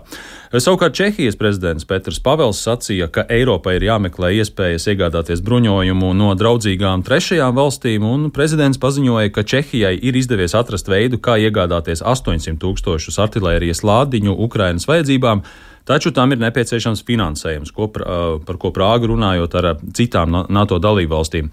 Savukārt 0.52 0.96
Čehijas 0.96 1.36
prezidents 1.40 1.88
Petrs 1.88 2.20
Pavels 2.24 2.60
sacīja, 2.64 3.08
ka 3.12 3.24
Eiropai 3.32 3.78
ir 3.78 3.88
jāmeklē 3.88 4.34
iespējas 4.38 4.88
iegādāties 4.92 5.42
bruņojumu 5.44 6.12
no 6.16 6.34
draudzīgām 6.38 7.04
trešajām 7.08 7.56
valstīm, 7.56 8.04
un 8.08 8.28
prezidents 8.34 8.80
paziņoja, 8.80 9.32
ka 9.32 9.46
Čehijai 9.54 9.96
ir 9.96 10.16
izdevies 10.20 10.56
atrast 10.58 10.88
veidu, 10.88 11.20
kā 11.20 11.36
iegādāties 11.48 12.04
800 12.04 12.60
tūkstošus 12.62 13.20
artilērijas 13.24 13.84
lādiņu 13.84 14.36
Ukrainas 14.48 14.88
vajadzībām 14.88 15.44
Taču 15.88 16.10
tam 16.12 16.34
ir 16.34 16.40
nepieciešams 16.42 17.00
finansējums, 17.08 17.70
ko, 17.72 17.86
par 17.88 18.56
ko 18.60 18.70
Prāga 18.76 19.08
runājot 19.08 19.54
ar 19.56 19.68
citām 19.96 20.34
NATO 20.52 20.76
dalībvalstīm. 20.84 21.48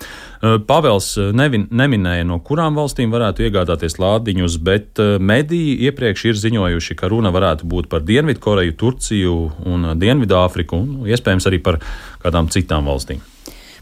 Pavels 0.68 1.14
nevin, 1.32 1.70
neminēja, 1.72 2.26
no 2.28 2.42
kurām 2.44 2.76
valstīm 2.76 3.14
varētu 3.16 3.46
iegādāties 3.48 3.96
lādiņus, 4.02 4.58
bet 4.60 5.00
mediji 5.24 5.78
iepriekš 5.88 6.26
ir 6.34 6.42
ziņojuši, 6.42 6.98
ka 7.00 7.05
runa 7.12 7.32
varētu 7.36 7.68
būt 7.70 7.90
par 7.92 8.04
Dienvidkoreju, 8.06 8.76
Turciju 8.80 9.36
un 9.72 9.92
Dienvidāfriku, 10.00 10.78
un 10.78 11.10
iespējams 11.10 11.50
arī 11.50 11.62
par 11.64 11.80
kādām 12.24 12.50
citām 12.54 12.88
valstīm. 12.90 13.22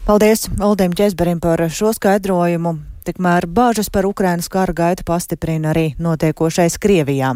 Paldies 0.04 0.50
Aldim 0.60 0.92
Česberim 0.92 1.40
par 1.40 1.62
šo 1.72 1.94
skaidrojumu. 1.96 2.76
Tikmēr 3.04 3.46
bāžas 3.48 3.90
par 3.92 4.06
Ukrainas 4.08 4.48
kara 4.52 4.72
gaitu 4.72 5.04
pastiprina 5.04 5.72
arī 5.72 5.90
notiekošais 6.00 6.78
Krievijā. 6.80 7.34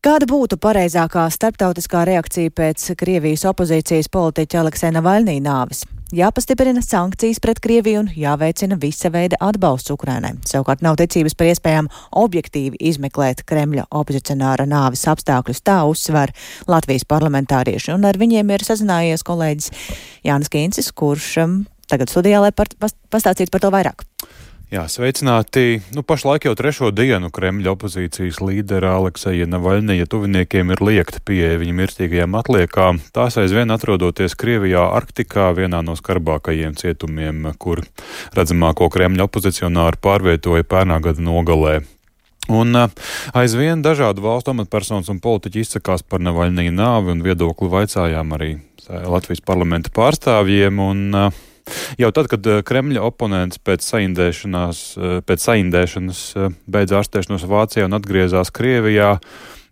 Kāda 0.00 0.24
būtu 0.24 0.56
pareizākā 0.56 1.26
starptautiskā 1.28 2.06
reakcija 2.08 2.48
pēc 2.56 2.86
Krievijas 2.96 3.42
opozīcijas 3.50 4.06
politiķa 4.08 4.62
Aleksēna 4.62 4.96
Navaļnī 4.96 5.34
nāvis? 5.44 5.82
Jāpastiprina 6.16 6.80
sankcijas 6.80 7.36
pret 7.44 7.60
Krieviju 7.60 7.98
un 8.00 8.08
jāveicina 8.16 8.78
visa 8.80 9.10
veida 9.12 9.36
atbalsts 9.44 9.92
Ukrainai. 9.92 10.30
Savukārt 10.48 10.80
nav 10.80 10.96
ticības 11.02 11.36
par 11.36 11.50
iespējām 11.50 11.90
objektīvi 12.16 12.80
izmeklēt 12.80 13.44
Kremļa 13.44 13.90
opozicionāra 14.00 14.64
nāvis 14.64 15.04
apstākļus, 15.12 15.60
tā 15.68 15.82
uzsver 15.84 16.32
Latvijas 16.64 17.04
parlamentārieši. 17.04 17.92
Un 17.92 18.08
ar 18.08 18.16
viņiem 18.16 18.56
ir 18.56 18.64
sazinājies 18.64 19.26
kolēģis 19.28 19.68
Jānis 20.24 20.48
Kīncis, 20.56 20.94
kurš 20.96 21.34
um, 21.44 21.60
tagad 21.92 22.08
studijā, 22.08 22.40
lai 22.40 22.56
pastāstītu 22.56 23.52
par 23.52 23.68
to 23.68 23.76
vairāk. 23.76 24.08
Jā, 24.70 24.84
sveicināti. 24.86 25.80
Nu, 25.90 26.04
pašlaik 26.06 26.44
jau 26.46 26.52
trešo 26.54 26.92
dienu 26.94 27.32
Kremļa 27.34 27.72
opozīcijas 27.72 28.36
līdera 28.38 28.92
Alekseja 29.00 29.48
Navaļnija 29.50 30.06
tuviniekiem 30.06 30.70
ir 30.70 30.82
liekta 30.86 31.18
pieeja 31.26 31.56
viņa 31.58 31.74
mirstīgajām 31.74 32.36
atliekām. 32.38 33.00
Tās 33.10 33.34
aizvien 33.42 33.74
atrodoties 33.74 34.38
Krievijā 34.38 34.84
Arktikā, 34.94 35.48
vienā 35.58 35.80
no 35.82 35.96
skarbākajiem 35.98 36.78
cietumiem, 36.78 37.50
kur 37.58 37.82
redzamāko 38.38 38.86
Kremļa 38.94 39.26
opozicionāru 39.26 39.98
pārvietoja 40.06 40.68
pērnā 40.70 41.00
gada 41.02 41.26
nogalē. 41.26 41.80
Un 42.46 42.84
aizvien 43.34 43.82
dažādu 43.82 44.22
valstu 44.22 44.54
amatpersonas 44.54 45.10
un 45.10 45.18
politiķi 45.18 45.66
izsakās 45.66 46.06
par 46.06 46.22
Navaļnija 46.22 46.78
nāvi 46.78 47.16
un 47.16 47.26
viedokli 47.26 47.74
vaicājām 47.74 48.38
arī 48.38 48.52
Latvijas 48.86 49.42
parlamenta 49.42 49.90
pārstāvjiem. 49.98 50.78
Un, 50.78 51.06
uh, 51.26 51.46
Jau 52.00 52.10
tad, 52.14 52.30
kad 52.32 52.46
eh, 52.46 52.62
Kremļa 52.66 53.04
oponents 53.06 53.60
pēc 53.64 53.86
saindēšanās, 53.86 54.82
eh, 54.96 55.20
pēc 55.26 55.46
saindēšanas 55.46 56.24
eh, 56.36 56.58
beidz 56.70 56.96
ārstēšanos 57.00 57.46
Vācijā 57.50 57.86
un 57.88 57.96
atgriezās 57.98 58.52
Krievijā, 58.54 59.16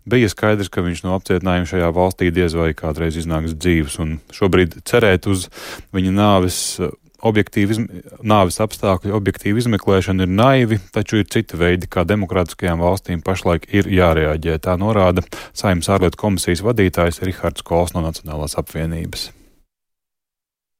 bija 0.09 0.29
skaidrs, 0.31 0.71
ka 0.73 0.83
viņš 0.85 1.03
no 1.05 1.17
apcietinājuma 1.17 1.69
šajā 1.69 1.91
valstī 1.93 2.31
diez 2.33 2.55
vai 2.57 2.71
kādreiz 2.77 3.19
iznāks 3.19 3.57
dzīves. 3.57 3.99
Un 4.01 4.17
šobrīd 4.33 4.79
cerēt 4.89 5.29
uz 5.29 5.47
viņa 5.95 6.15
nāves 6.15 6.59
objektīvi, 7.25 7.77
nāves 8.25 8.59
apstākļu 8.63 9.15
objektīvu 9.17 9.61
izmeklēšana 9.61 10.25
ir 10.25 10.31
naivi, 10.33 10.79
taču 10.95 11.21
ir 11.21 11.27
citi 11.31 11.59
veidi, 11.59 11.89
kā 11.91 12.05
demokrātiskajām 12.07 12.81
valstīm 12.83 13.23
pašlaik 13.25 13.67
ir 13.75 13.89
jārēģē. 13.91 14.59
Tā 14.65 14.77
norāda 14.79 15.25
Saimnes 15.51 15.91
ārlietu 15.91 16.21
komisijas 16.21 16.63
vadītājs 16.65 17.21
Rihards 17.25 17.65
Kols 17.65 17.95
no 17.95 18.05
Nacionālās 18.05 18.57
apvienības. 18.59 19.29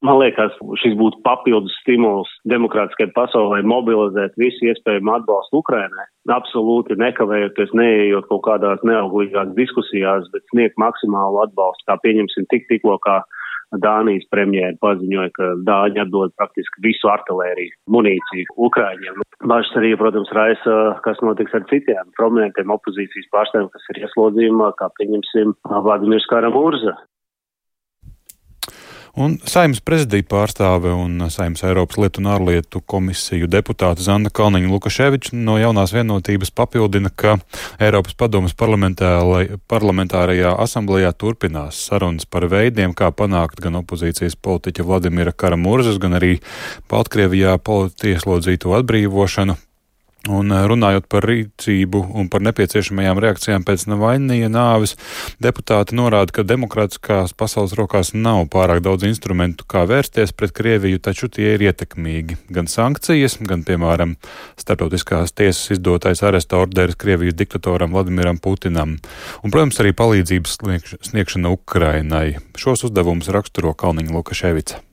Man 0.06 0.16
liekas, 0.22 0.54
šis 0.80 0.94
būtu 0.96 1.20
papildus 1.26 1.74
stimuls 1.82 2.30
demokrātiskai 2.48 3.10
pasaulē 3.18 3.60
mobilizēt 3.68 4.38
visu 4.40 4.70
iespējamo 4.72 5.18
atbalstu 5.18 5.60
Ukrainai. 5.60 6.06
Absolūti 6.32 6.96
nekavējoties, 7.02 7.74
neejot 7.76 8.30
kaut 8.30 8.46
kādās 8.46 8.86
neauglīgās 8.88 9.52
diskusijās, 9.58 10.30
bet 10.32 10.46
sniegt 10.54 10.80
maksimālu 10.80 11.42
atbalstu, 11.44 11.84
kā 11.90 12.00
pieņemsim 12.06 12.48
tik 12.54 12.70
tikko, 12.72 12.96
kā 13.04 13.20
Dānijas 13.84 14.24
premjēra 14.34 14.80
paziņoja, 14.82 15.30
ka 15.36 15.50
Dāņi 15.68 16.02
atdod 16.02 16.32
praktiski 16.40 16.82
visu 16.88 17.12
artilēriju, 17.12 17.76
munīciju 17.94 18.56
Ukraiņiem. 18.70 19.20
Bažas 19.52 19.76
arī, 19.78 19.92
protams, 20.00 20.32
raisa, 20.34 20.78
kas 21.06 21.22
notiks 21.22 21.54
ar 21.54 21.68
citiem 21.70 22.10
prominentiem 22.18 22.72
opozīcijas 22.74 23.30
pārstāvjiem, 23.36 23.70
kas 23.76 23.94
ir 23.94 24.02
ieslodzījumā, 24.08 24.72
kā 24.80 24.90
pieņemsim 24.98 25.54
Vladimirs 25.70 26.26
Karamurza. 26.32 26.98
Un 29.18 29.38
saimnes 29.50 29.82
prezidija 29.82 30.26
pārstāve 30.30 30.92
un 30.94 31.30
saimnes 31.34 31.64
Eiropas 31.66 31.98
lietu 31.98 32.22
un 32.22 32.30
ārlietu 32.30 32.82
komisiju 32.86 33.48
deputāte 33.50 34.04
Zanna 34.06 34.30
Kalniņa 34.30 34.70
Lukaševiča 34.70 35.38
no 35.38 35.58
jaunās 35.58 35.94
vienotības 35.96 36.52
papildina, 36.56 37.10
ka 37.10 37.38
Eiropas 37.82 38.14
padomas 38.20 38.54
parlamentārajā 38.58 40.54
asamblējā 40.66 41.14
turpinās 41.18 41.80
sarunas 41.90 42.26
par 42.30 42.46
veidiem, 42.52 42.94
kā 42.94 43.10
panākt 43.12 43.62
gan 43.64 43.80
opozīcijas 43.82 44.38
politiķa 44.38 44.86
Vladimira 44.86 45.34
Karamurzas, 45.34 45.98
gan 46.02 46.20
arī 46.20 46.38
Baltkrievijā 46.92 47.58
politieslodzīto 47.66 48.78
atbrīvošanu. 48.78 49.69
Un 50.30 50.54
eh, 50.54 50.64
runājot 50.70 51.08
par 51.10 51.26
rīcību 51.26 52.04
un 52.20 52.30
par 52.30 52.44
nepieciešamajām 52.46 53.22
reakcijām 53.24 53.66
pēc 53.66 53.88
Navaļnija 53.90 54.50
nāves, 54.54 54.96
deputāti 55.42 55.98
norāda, 55.98 56.34
ka 56.36 56.46
demokrātiskās 56.46 57.34
pasaules 57.38 57.74
rokās 57.78 58.14
nav 58.14 58.46
pārāk 58.54 58.84
daudz 58.86 59.08
instrumentu, 59.10 59.66
kā 59.70 59.86
vērsties 59.90 60.36
pret 60.38 60.54
Krieviju, 60.60 61.02
taču 61.02 61.32
tie 61.34 61.56
ir 61.56 61.64
ietekmīgi. 61.70 62.38
Gan 62.54 62.70
sankcijas, 62.70 63.40
gan, 63.50 63.64
piemēram, 63.66 64.18
starptautiskās 64.60 65.34
tiesas 65.34 65.74
izdotais 65.78 66.22
aresta 66.26 66.60
orderis 66.62 67.00
Krievijas 67.00 67.38
diktatoram 67.40 67.96
Vladimiram 67.96 68.38
Putinam. 68.38 68.98
Un, 69.42 69.54
protams, 69.54 69.80
arī 69.82 69.96
palīdzības 69.98 70.60
sniegšana 71.10 71.56
Ukrainai. 71.56 72.38
Šos 72.60 72.86
uzdevumus 72.90 73.32
raksturo 73.34 73.74
Kalniņa 73.78 74.14
Lukaševica 74.14 74.84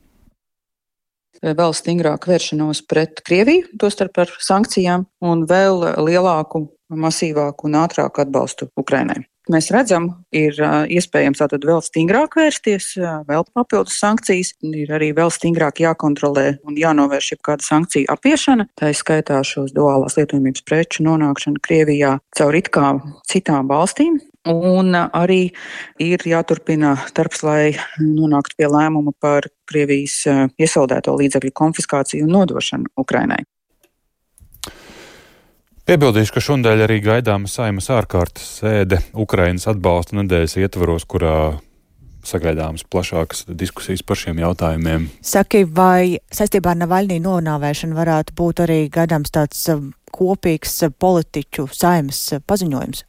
vēl 1.42 1.76
stingrāku 1.76 2.32
vēršanos 2.32 2.82
pret 2.88 3.22
Krieviju, 3.26 3.70
tostarp 3.80 4.24
ar 4.24 4.34
sankcijām, 4.40 5.06
un 5.24 5.46
vēl 5.48 5.84
lielāku, 6.06 6.66
masīvāku 6.92 7.66
un 7.66 7.80
ātrāku 7.82 8.22
atbalstu 8.22 8.70
Ukrainai. 8.78 9.24
Mēs 9.46 9.68
redzam, 9.70 10.08
ir 10.34 10.56
iespējams 10.90 11.38
tātad 11.38 11.62
vēl 11.66 11.78
stingrāk 11.84 12.34
vērsties, 12.34 12.96
vēl 13.28 13.44
papildus 13.54 14.00
sankcijas, 14.02 14.50
ir 14.66 14.90
arī 14.90 15.12
vēl 15.14 15.30
stingrāk 15.30 15.84
jākontrolē 15.84 16.56
un 16.66 16.74
jānovērš 16.74 17.36
jebkāda 17.36 17.62
sankcija 17.62 18.10
apiešana, 18.16 18.66
tā 18.74 18.90
izskaitā 18.90 19.38
šos 19.46 19.70
duālās 19.76 20.18
lietojumības 20.18 20.66
preču 20.66 21.06
nonākšana 21.06 21.62
Krievijā 21.62 22.16
caur 22.34 22.58
it 22.58 22.72
kā 22.74 22.96
citām 23.30 23.70
valstīm, 23.70 24.18
Un 24.46 24.94
arī 24.94 25.50
ir 26.02 26.22
jāturpina 26.22 26.94
darbs, 27.16 27.42
lai 27.46 27.74
nonāktu 27.98 28.60
pie 28.60 28.70
lēmuma 28.70 29.14
par 29.20 29.50
Krievijas 29.66 30.22
iesaldēto 30.54 31.16
līdzekļu 31.18 31.52
konfiskāciju 31.56 32.28
un 32.28 32.34
nodošanu 32.38 32.94
Ukrainai. 33.02 33.42
Piebildīšu, 35.86 36.32
ka 36.34 36.40
šodien 36.42 36.80
arī 36.82 36.96
gaidāma 36.98 37.46
saimas 37.46 37.86
ārkārtas 37.94 38.46
sēde 38.58 38.98
Ukrainas 39.14 39.68
atbalsta 39.70 40.16
nedēļas 40.18 40.56
ietvaros, 40.58 41.04
kurā 41.06 41.36
sagaidāmas 42.26 42.82
plašākas 42.90 43.44
diskusijas 43.46 44.02
par 44.02 44.18
šiem 44.18 44.40
jautājumiem. 44.42 45.06
Saki, 45.22 45.62
vai 45.70 46.18
saistībā 46.34 46.74
ar 46.74 46.80
Navaļnī 46.80 47.20
nonāvēšanu 47.22 47.94
varētu 47.98 48.34
būt 48.34 48.64
arī 48.66 48.80
gaidāms 48.90 49.30
tāds 49.34 49.62
um, 49.70 49.92
kopīgs 50.14 50.78
uh, 50.86 50.92
politiķu 50.92 51.68
saimas 51.72 52.20
uh, 52.34 52.42
paziņojums? 52.46 53.04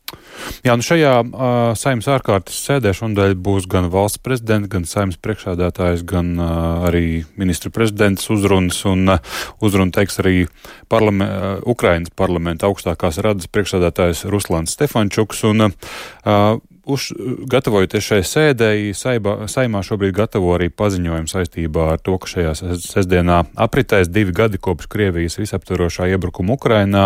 Jā, 0.64 0.76
nu 0.80 0.86
šajā 0.86 1.14
uh, 1.24 1.56
saimnes 1.80 2.08
ārkārtas 2.12 2.58
sēdē 2.68 2.94
šodien 2.96 3.36
būs 3.44 3.68
gan 3.72 3.90
valsts 3.94 4.22
prezidents, 4.24 4.70
gan 4.72 4.88
saimnes 4.88 5.20
priekšādātājs, 5.24 6.06
gan 6.08 6.34
uh, 6.40 6.88
arī 6.88 7.26
ministra 7.40 7.72
prezidents 7.74 8.30
uzrunas, 8.34 8.80
un 8.88 9.18
uh, 9.18 9.36
uzrunu 9.64 9.94
teiks 9.96 10.22
arī 10.24 10.48
parlame, 10.92 11.28
uh, 11.28 11.52
Ukrainas 11.68 12.14
parlamenta 12.16 12.70
augstākās 12.70 13.20
radas 13.24 13.52
priekšādātājs 13.52 14.26
Ruslans 14.32 14.76
Stefančuks. 14.78 15.44
Un, 15.52 15.70
uh, 15.70 16.58
Uz, 16.88 17.10
gatavojoties 17.52 18.06
šai 18.06 18.22
sēdēji, 18.24 18.94
saibā, 18.96 19.34
saimā 19.52 19.82
šobrīd 19.84 20.14
gatavo 20.16 20.54
arī 20.56 20.70
paziņojumu 20.72 21.28
saistībā 21.28 21.90
ar 21.92 22.00
to, 22.00 22.16
ka 22.24 22.30
šajā 22.32 22.54
sestdienā 22.80 23.42
apritēs 23.60 24.08
divi 24.08 24.32
gadi 24.36 24.60
kopš 24.64 24.88
Krievijas 24.94 25.36
visaptvarošā 25.42 26.08
iebrukuma 26.14 26.56
Ukrainā. 26.56 26.97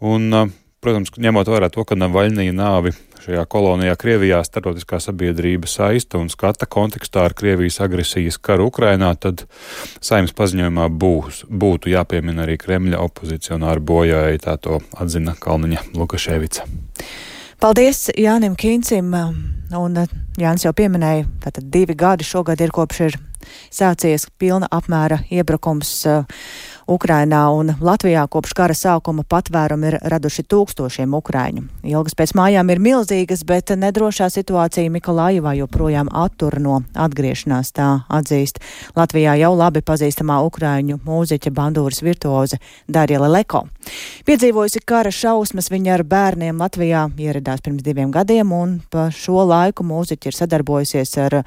Un, 0.00 0.32
protams, 0.80 1.12
ņemot 1.20 1.48
vērā 1.52 1.70
to, 1.72 1.84
ka 1.84 1.98
Navaļnija 1.98 2.54
nāvi 2.56 2.94
šajā 3.20 3.44
kolonijā 3.52 3.96
Krievijā 4.00 4.40
starptautiskā 4.44 5.00
sabiedrība 5.02 5.68
saista 5.68 6.18
un 6.20 6.30
skata 6.32 6.66
kontekstā 6.70 7.26
ar 7.28 7.34
Krievijas 7.36 7.80
agresijas 7.84 8.38
karu 8.40 8.70
Ukrainā, 8.70 9.12
tad 9.20 9.44
saimnes 10.00 10.32
paziņojumā 10.36 10.88
būs, 11.02 11.44
būtu 11.50 11.92
jāpiemina 11.92 12.46
arī 12.46 12.56
Kremļa 12.60 13.02
opozicionāru 13.04 13.84
bojāja, 13.92 14.40
tā 14.46 14.56
to 14.56 14.80
atzina 14.96 15.36
Kalniņa 15.40 15.90
Lukaševica. 15.98 16.66
Paldies 17.60 18.06
Jānim 18.16 18.56
Kīncim, 18.56 19.12
un 19.76 19.98
Jānis 20.40 20.64
jau 20.64 20.72
pieminēja, 20.76 21.26
tātad 21.44 21.68
divi 21.72 21.96
gadi 21.98 22.24
šogad 22.24 22.60
ir 22.64 22.72
kopš 22.72 23.02
ir 23.10 23.20
sācies 23.70 24.28
pilna 24.38 24.68
apmēra 24.70 25.22
iebrukums 25.30 25.94
uh, 26.08 26.24
Ukrainā 26.90 27.44
un 27.54 27.70
Latvijā 27.78 28.24
kopš 28.26 28.52
kara 28.58 28.74
sākuma 28.74 29.22
patvērumu 29.30 29.86
ir 29.86 29.96
raduši 30.10 30.42
tūkstošiem 30.50 31.12
ukraiņu. 31.14 31.62
Ilgas 31.86 32.16
pēc 32.18 32.32
mājām 32.34 32.72
ir 32.74 32.80
milzīgas, 32.82 33.44
bet 33.46 33.70
nedrošā 33.78 34.26
situācija 34.34 34.90
Mikolājivā 34.90 35.54
joprojām 35.60 36.10
attur 36.10 36.58
no 36.58 36.80
atgriešanās, 36.98 37.70
tā 37.78 37.88
atzīst 38.10 38.58
Latvijā 38.98 39.36
jau 39.38 39.52
labi 39.54 39.84
pazīstamā 39.86 40.40
ukraiņu 40.48 40.98
mūziķa 41.06 41.52
bandūras 41.54 42.02
virtuoze 42.02 42.58
Darija 42.90 43.22
Leko. 43.30 43.62
Piedzīvojusi 44.26 44.82
kara 44.82 45.14
šausmas, 45.14 45.70
viņa 45.70 45.94
ar 45.94 46.04
bērniem 46.10 46.58
Latvijā 46.58 47.06
ieradās 47.22 47.62
pirms 47.62 47.86
diviem 47.86 48.10
gadiem, 48.10 48.50
un 48.50 48.80
pa 48.90 49.12
šo 49.14 49.46
laiku 49.46 49.86
mūziķi 49.86 50.32
ir 50.32 50.40
sadarbojusies 50.40 51.14
ar 51.22 51.38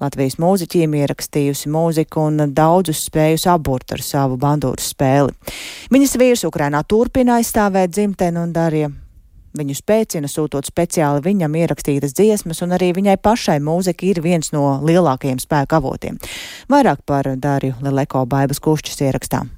Latvijas 0.00 0.36
mūziķiem, 0.40 1.00
ierakstījusi 1.40 1.70
mūziku 1.72 2.26
un 2.28 2.52
daudzus 2.54 3.06
spējusi 3.08 3.48
apburt 3.50 3.92
ar 3.92 4.02
savu 4.02 4.36
bandūras 4.40 4.92
spēli. 4.92 5.32
Viņas 5.90 6.16
vīrs 6.20 6.44
Ukrainā 6.44 6.82
turpina 6.84 7.38
aizstāvēt 7.40 7.90
dzimteni 7.90 8.38
un 8.38 8.52
darīja 8.52 8.90
Viņu 9.50 9.74
spēcina 9.74 10.28
sūtot 10.30 10.62
speciāli 10.62 11.24
viņam 11.24 11.56
ierakstītas 11.58 12.14
dziesmas, 12.14 12.62
un 12.62 12.70
arī 12.76 12.92
viņai 12.94 13.16
pašai 13.18 13.58
mūzika 13.58 14.06
ir 14.06 14.22
viens 14.22 14.52
no 14.54 14.78
lielākajiem 14.78 15.42
spēka 15.42 15.80
avotiem. 15.82 16.22
Vairāk 16.70 17.02
par 17.02 17.26
Dāriju 17.34 17.82
Leleko 17.82 18.28
Baibas 18.30 18.62
Kušķis 18.62 19.02
ierakstām. 19.08 19.50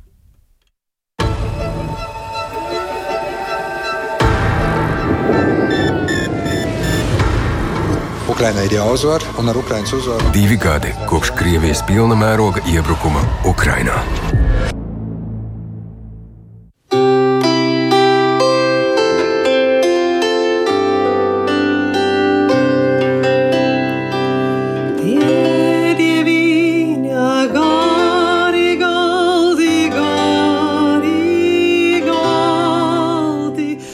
Ukrainai 8.32 8.64
ir 8.64 8.78
jāuzvar, 8.78 9.24
un 9.40 9.52
ar 9.52 9.58
Ukraiņas 9.60 9.96
uzvaru 9.98 10.30
divi 10.36 10.56
gadi 10.60 10.94
kopš 11.10 11.34
Krievijas 11.36 11.84
pilna 11.88 12.16
mēroga 12.16 12.64
iebrukuma 12.72 13.26
Ukrainā. 13.52 14.00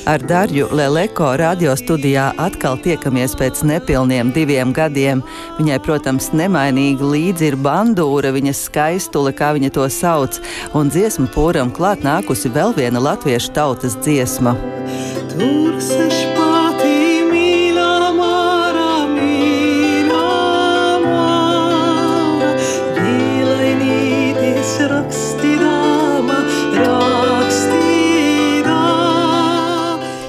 Ar 0.08 0.22
Darju 0.24 0.70
Leleko 0.72 1.34
radio 1.36 1.74
studijā 1.76 2.30
atkal 2.40 2.78
tiekamies 2.80 3.34
pēc 3.36 3.60
nepilniem 3.68 4.30
diviem 4.32 4.72
gadiem. 4.72 5.20
Viņai, 5.58 5.76
protams, 5.84 6.30
nemainīgi 6.32 7.10
līdzi 7.12 7.50
ir 7.50 7.58
bandūra, 7.60 8.32
viņas 8.32 8.64
skaistule, 8.70 9.34
kā 9.36 9.52
viņa 9.58 9.74
to 9.76 9.84
sauc, 9.92 10.40
un 10.72 10.88
dziesmu 10.88 11.28
pūram 11.36 11.68
klāt 11.76 12.08
nākusi 12.08 12.48
vēl 12.56 12.72
viena 12.80 13.04
latviešu 13.04 13.52
tautas 13.60 14.00
dziesma. 14.00 14.56
Tur 15.34 15.76
seši 15.76 16.47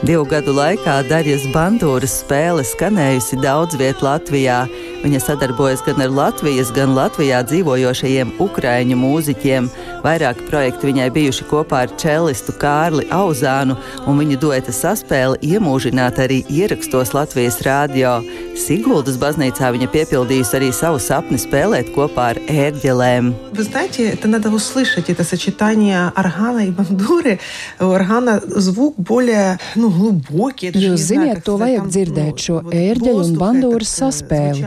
Divu 0.10 0.24
gadu 0.26 0.56
laikā 0.58 0.94
Darijas 1.06 1.44
Bandūras 1.54 2.16
spēle 2.24 2.64
skanējusi 2.66 3.38
daudz 3.44 3.76
vietā 3.78 4.08
Latvijā. 4.08 4.56
Viņa 5.04 5.20
sadarbojas 5.22 5.84
gan 5.86 6.02
ar 6.02 6.10
Latvijas, 6.10 6.72
gan 6.74 6.96
Latvijā 6.98 7.44
dzīvojošajiem 7.46 8.32
ukraiņu 8.42 8.98
mūziķiem. 8.98 9.68
Vairāki 10.05 10.47
projekti 10.51 10.91
viņai 10.91 11.09
bijuši 11.15 11.47
kopā 11.49 11.85
ar 11.87 11.95
čelistu 12.01 12.53
Kārli 12.61 13.07
Auzānu, 13.15 13.77
un 14.07 14.21
viņu 14.21 14.39
dueta 14.43 14.73
saspēle 14.75 15.39
iemūžināta 15.41 16.27
arī 16.27 16.43
ierakstos 16.53 17.15
Latvijas 17.17 17.61
rādio. 17.65 18.19
Siguldas 18.59 19.17
baznīcā 19.21 19.73
viņa 19.75 19.89
piepildījusi 19.95 20.59
arī 20.59 20.71
savu 20.77 21.01
sapni 21.03 21.41
spēlēt 21.41 21.95
kopā 21.97 22.33
ar 22.35 22.43
ērģelēm. 22.49 23.33
Вы 23.55 23.63
знаете, 23.63 24.09
это 24.11 24.29
надо 24.29 24.51
услышать, 24.51 25.11
это 25.11 25.25
сочетание 25.25 26.13
органа 26.15 26.67
и 26.67 26.71
бандуры. 26.71 27.39
У 27.81 27.85
органа 27.85 28.41
звук 28.45 28.97
более 28.99 29.59
ну, 29.75 29.91
глубокий. 29.91 30.71
Jūs 30.75 31.01
ziniet, 31.01 31.43
to 31.47 31.57
vajag 31.61 31.87
dzirdēt, 31.89 32.41
šo 32.41 32.61
ērģeļu 32.69 33.25
un 33.25 33.37
bandūras 33.39 33.91
saspēli. 34.01 34.65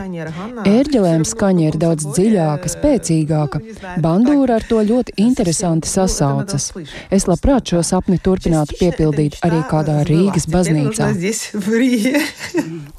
Ērģelēm 0.68 1.24
skaņa 1.28 1.66
ir 1.68 1.78
daudz 1.80 2.06
dziļāka, 2.16 2.70
spēcīgāka. 2.72 3.60
Bandūra 4.02 4.58
ar 4.58 4.66
to 4.68 4.80
ļoti 4.82 5.16
interesanti 5.23 5.89
sasaucas. 5.89 6.71
Es 7.13 7.27
labprāt 7.29 7.71
šo 7.71 7.83
sapni 7.85 8.19
turpinātu 8.23 8.77
piepildīt 8.79 9.39
arī 9.45 9.61
kādā 9.69 10.01
Rīgas 10.07 10.47
baznīcā. 10.51 11.11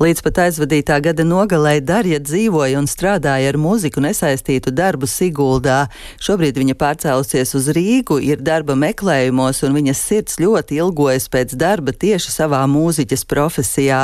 Līdz 0.02 0.22
pat 0.26 0.40
aizvadītā 0.48 0.96
gada 1.04 1.22
nogalē 1.26 1.76
Darja 1.84 2.18
dzīvoja 2.18 2.80
un 2.80 2.88
strādāja 2.90 3.52
ar 3.52 3.58
mūziku 3.60 4.02
nesaistītu 4.02 4.72
darbu 4.74 5.06
Siguldā. 5.10 5.84
Šobrīd 6.24 6.58
viņa 6.58 6.74
pārcēlusies 6.80 7.54
uz 7.54 7.68
Rīgu, 7.76 8.18
ir 8.24 8.42
darba 8.42 8.74
meklējumos, 8.78 9.62
un 9.66 9.76
viņas 9.78 10.02
sirds 10.08 10.40
ļoti 10.42 10.80
ilgojas 10.82 11.28
pēc 11.30 11.54
darba 11.60 11.94
tieši 11.94 12.34
savā 12.34 12.64
mūziķas 12.70 13.22
profesijā. 13.30 14.02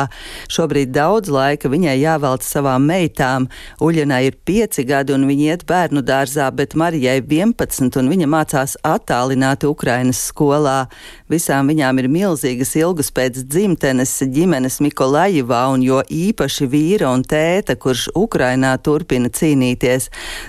Šobrīd 0.52 0.92
daudz 0.94 1.32
laika 1.32 1.70
viņai 1.72 1.96
jāvelta 2.00 2.46
savām 2.46 2.86
meitām. 2.86 3.48
Uļenai 3.82 4.22
ir 4.28 4.38
pieci 4.46 4.86
gadi, 4.86 5.16
un 5.16 5.26
viņa 5.30 5.50
iet 5.50 5.66
bērnu 5.68 6.04
dārzā, 6.06 6.50
bet 6.54 6.76
Marijai 6.78 7.18
11, 7.20 7.98
un 7.98 8.09
viņa 8.10 8.26
mācās 8.30 8.76
attālināti 8.86 9.68
Ukrainas 9.70 10.20
skolā. 10.30 10.88
Visām 11.30 11.70
viņām 11.70 12.00
ir 12.02 12.08
milzīgas 12.10 12.74
ilgas 12.80 13.10
pēc 13.14 13.38
dzimtenes 13.46 14.12
ģimenes 14.34 14.80
Mikolajivā, 14.84 15.62
un 15.72 15.84
jo 15.86 16.00
īpaši 16.02 16.66
vīra 16.70 17.12
un 17.14 17.22
tēta, 17.22 17.76
kurš 17.80 18.08
Ukrainā 18.18 18.72
turpina 18.82 19.30
cīnīties. 19.30 20.08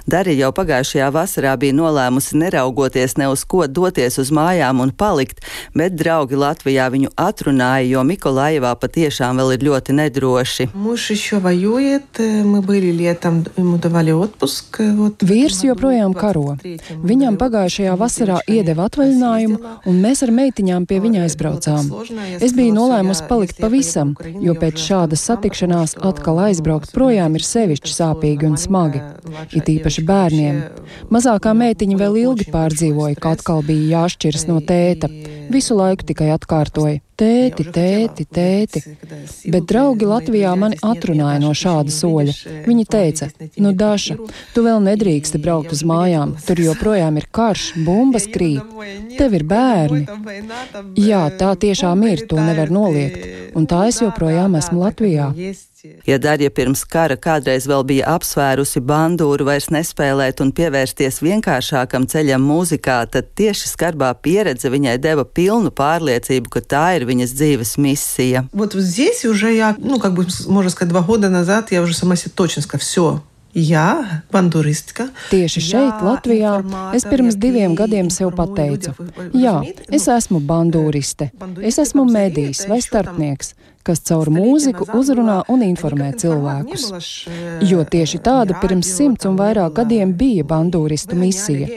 Darija 0.09 0.47
jau 0.47 0.51
pagājušajā 0.57 1.11
vasarā 1.13 1.53
bija 1.61 1.77
nolēmusi 1.77 2.39
neraugoties 2.41 3.17
ne 3.21 3.29
uz 3.31 3.45
ko 3.45 3.67
doties 3.67 4.17
uz 4.21 4.33
mājām 4.33 4.81
un 4.81 4.91
palikt, 4.91 5.43
bet 5.77 5.95
draugi 5.99 6.39
Latvijā 6.39 6.89
viņu 6.93 7.13
atrunāja, 7.15 7.85
jo 7.93 8.05
Mikolajivā 8.07 8.73
patiešām 8.81 9.41
vēl 9.41 9.55
ir 9.57 9.67
ļoti 9.69 9.97
nedroši. 10.01 10.69
Vīrs 15.21 15.61
joprojām 15.65 16.15
karo. 16.17 16.55
Viņam 17.05 17.37
pagājušajā 17.37 17.50
vasarā 17.99 18.39
iedeva 18.49 18.87
atvaļinājumu, 18.89 19.59
un 19.89 19.99
mēs 20.03 20.23
ar 20.25 20.31
meitiņām 20.35 20.87
pie 20.89 20.99
viņa 21.03 21.25
aizbraucām. 21.27 21.91
Es 22.39 22.55
biju 22.57 22.73
nolēmusi 22.75 23.27
palikt 23.29 23.61
pavisam, 23.61 24.15
jo 24.41 24.55
pēc 24.57 24.79
šādas 24.81 25.25
satikšanās 25.29 25.97
atkal 26.01 26.41
aizbraukt 26.47 26.93
projām 26.95 27.35
ir 27.35 27.45
sevišķi 27.45 27.93
sāpīgi 27.97 28.49
un 28.49 28.57
smagi. 28.57 29.03
It 29.51 29.69
īpaši 29.69 30.05
bērniem. 30.07 30.63
Mazākā 31.13 31.53
meitiņa 31.57 32.01
vēl 32.01 32.19
ilgi 32.25 32.49
pārdzīvoja, 32.53 33.19
ka 33.21 33.35
atkal 33.37 33.63
bija 33.67 34.01
jāšķiras 34.01 34.47
no 34.49 34.59
tēta. 34.63 35.11
Visu 35.51 35.77
laiku 35.77 36.07
tikai 36.07 36.31
atkārtoja: 36.33 37.01
tēti, 37.21 37.65
tēti, 37.75 38.25
tēti. 38.25 38.81
Bet 39.53 39.67
draugi 39.69 40.09
Latvijā 40.09 40.51
mani 40.59 40.79
atrunāja 40.85 41.39
no 41.43 41.53
šāda 41.57 41.93
soļa. 41.93 42.35
Viņi 42.67 42.85
teica: 42.95 43.29
Nu, 43.61 43.73
Daša, 43.77 44.17
tu 44.55 44.65
vēl 44.65 44.81
nedrīksti 44.87 45.41
braukt 45.41 45.73
uz 45.75 45.85
mājām, 45.87 46.35
tur 46.45 46.61
joprojām 46.65 47.19
ir 47.21 47.27
karš, 47.39 47.71
bumbas 47.85 48.27
krīt, 48.31 48.77
tev 49.17 49.37
ir 49.37 49.47
bērni. 49.47 50.05
Jā, 50.99 51.25
tā 51.39 51.53
tiešām 51.65 52.07
ir, 52.09 52.25
to 52.29 52.39
nevar 52.41 52.73
noliegt, 52.73 53.27
un 53.57 53.67
tā 53.69 53.85
es 53.91 54.01
joprojām 54.03 54.57
esmu 54.59 54.85
Latvijā. 54.85 55.31
Ja 56.06 56.16
Darja 56.18 56.50
pirms 56.50 56.82
kara 56.88 57.14
kādreiz 57.20 57.66
vēl 57.70 57.84
bija 57.86 58.08
apsvērusi 58.16 58.80
bandūru 58.82 59.46
vairs 59.46 59.68
nespēlēt 59.70 60.40
un 60.42 60.50
pievērsties 60.56 61.20
vienkāršākam 61.22 62.08
ceļam 62.10 62.42
mūzikā, 62.42 62.96
tad 63.12 63.30
tieši 63.38 63.70
skarbā 63.70 64.10
pieredze 64.22 64.72
viņai 64.72 64.96
deva 65.02 65.22
pilnu 65.24 65.70
pārliecību, 65.70 66.50
ka 66.50 66.64
tā 66.74 66.86
ir 66.98 67.06
viņas 67.06 67.36
dzīves 67.38 67.76
misija. 67.78 68.46
Вот 68.52 68.74
здесь 68.74 69.24
уже 69.24 69.54
я, 69.54 69.76
ну, 69.78 70.00
как 70.00 70.14
бы, 70.14 70.26
можно 70.48 70.70
сказать, 70.70 70.90
два 70.90 71.02
года 71.02 71.28
назад 71.28 71.70
я 71.70 71.82
уже 71.82 71.94
сама 71.94 72.16
себе 72.16 72.32
точно 72.34 72.62
сказала, 72.62 72.82
все, 72.82 73.22
Jā, 73.56 74.20
banduristka. 74.28 75.06
Tieši 75.32 75.62
šeit, 75.64 76.02
Latvijā, 76.04 76.58
es 76.92 77.06
pirms 77.08 77.38
diviem 77.40 77.72
gadiem 77.72 78.10
sev 78.12 78.34
pateicu, 78.36 78.92
jā, 79.32 79.54
es 79.88 80.04
esmu 80.12 80.42
bandūriste, 80.44 81.30
es 81.64 81.80
esmu 81.80 82.04
medijs 82.04 82.66
vai 82.68 82.82
starpnieks, 82.84 83.54
kas 83.85 84.01
caur 84.07 84.29
mūziku 84.33 84.87
uzrunā 84.97 85.41
un 85.51 85.63
informē 85.65 86.11
cilvēkus. 86.21 86.87
Jo 87.67 87.83
tieši 87.85 88.21
tāda 88.23 88.57
pirms 88.61 88.89
simts 88.97 89.27
un 89.29 89.37
vairāk 89.39 89.75
gadiem 89.81 90.13
bija 90.17 90.45
bandūristu 90.47 91.17
misija. 91.19 91.67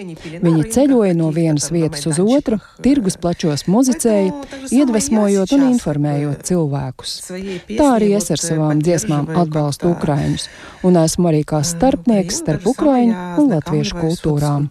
Viņi 0.44 0.68
ceļoja 0.74 1.14
no 1.18 1.30
vienas 1.34 1.70
vietas 1.74 2.06
uz 2.10 2.20
otru, 2.22 2.60
tirgus 2.84 3.16
plačos 3.20 3.66
muzicēja, 3.70 4.32
iedvesmojot 4.74 5.54
un 5.56 5.66
informējot 5.70 6.44
cilvēkus. 6.50 7.16
Tā 7.74 7.88
arī 7.96 8.12
es 8.18 8.30
ar 8.34 8.42
savām 8.42 8.82
dziesmām 8.84 9.30
atbalstu 9.44 9.92
Ukraiņus, 9.94 10.48
un 10.86 10.98
esmu 11.00 11.30
arī 11.32 11.42
kā 11.48 11.62
starpnieks 11.66 12.42
starp 12.42 12.66
Ukraiņu 12.74 13.14
un 13.40 13.50
latviešu 13.54 14.00
kultūrām. 14.00 14.68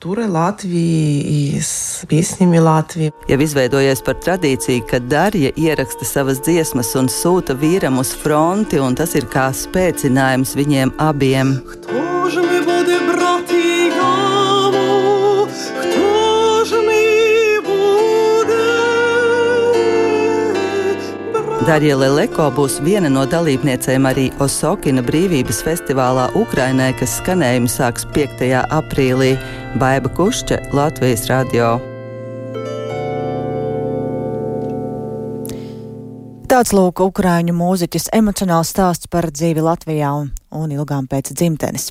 Jau 3.30 3.40
izveidojies 3.48 4.04
par 4.06 4.20
tradīciju, 4.24 4.86
ka 4.90 5.00
Darja 5.00 5.54
ieraksta 5.60 6.08
savas 6.08 6.42
dziesmas 6.44 6.94
un 7.00 7.10
sūta 7.24 7.56
vīram 7.56 8.02
uz 8.02 8.12
fronti, 8.20 8.80
un 8.84 8.98
tas 9.00 9.16
ir 9.16 9.30
kā 9.32 9.48
spēcinājums 9.56 10.58
viņiem 10.60 10.96
abiem. 11.00 11.56
Darija 21.64 21.96
Leleko 21.96 22.50
būs 22.52 22.82
viena 22.84 23.08
no 23.08 23.24
dalībniecēm 23.30 24.10
arī 24.10 24.26
Osokina 24.44 25.00
brīvības 25.06 25.62
festivālā 25.64 26.28
Ukrainē, 26.36 26.90
kas 27.00 27.16
skanējumu 27.22 27.72
sāks 27.72 28.04
5. 28.18 28.44
aprīlī. 28.68 29.32
Baiba 29.80 30.12
Kušķa, 30.12 30.60
Latvijas 30.76 31.30
radio. 31.32 31.93
Tāds 36.64 36.78
lūk 36.78 37.02
Ukrāņu 37.04 37.52
mūziķis 37.60 38.06
emocionāls 38.16 38.70
stāsts 38.72 39.10
par 39.12 39.26
dzīvi 39.36 39.60
Latvijā 39.66 40.14
un, 40.16 40.30
un 40.56 40.72
ilgām 40.72 41.10
pēc 41.12 41.34
dzimtenes. 41.36 41.90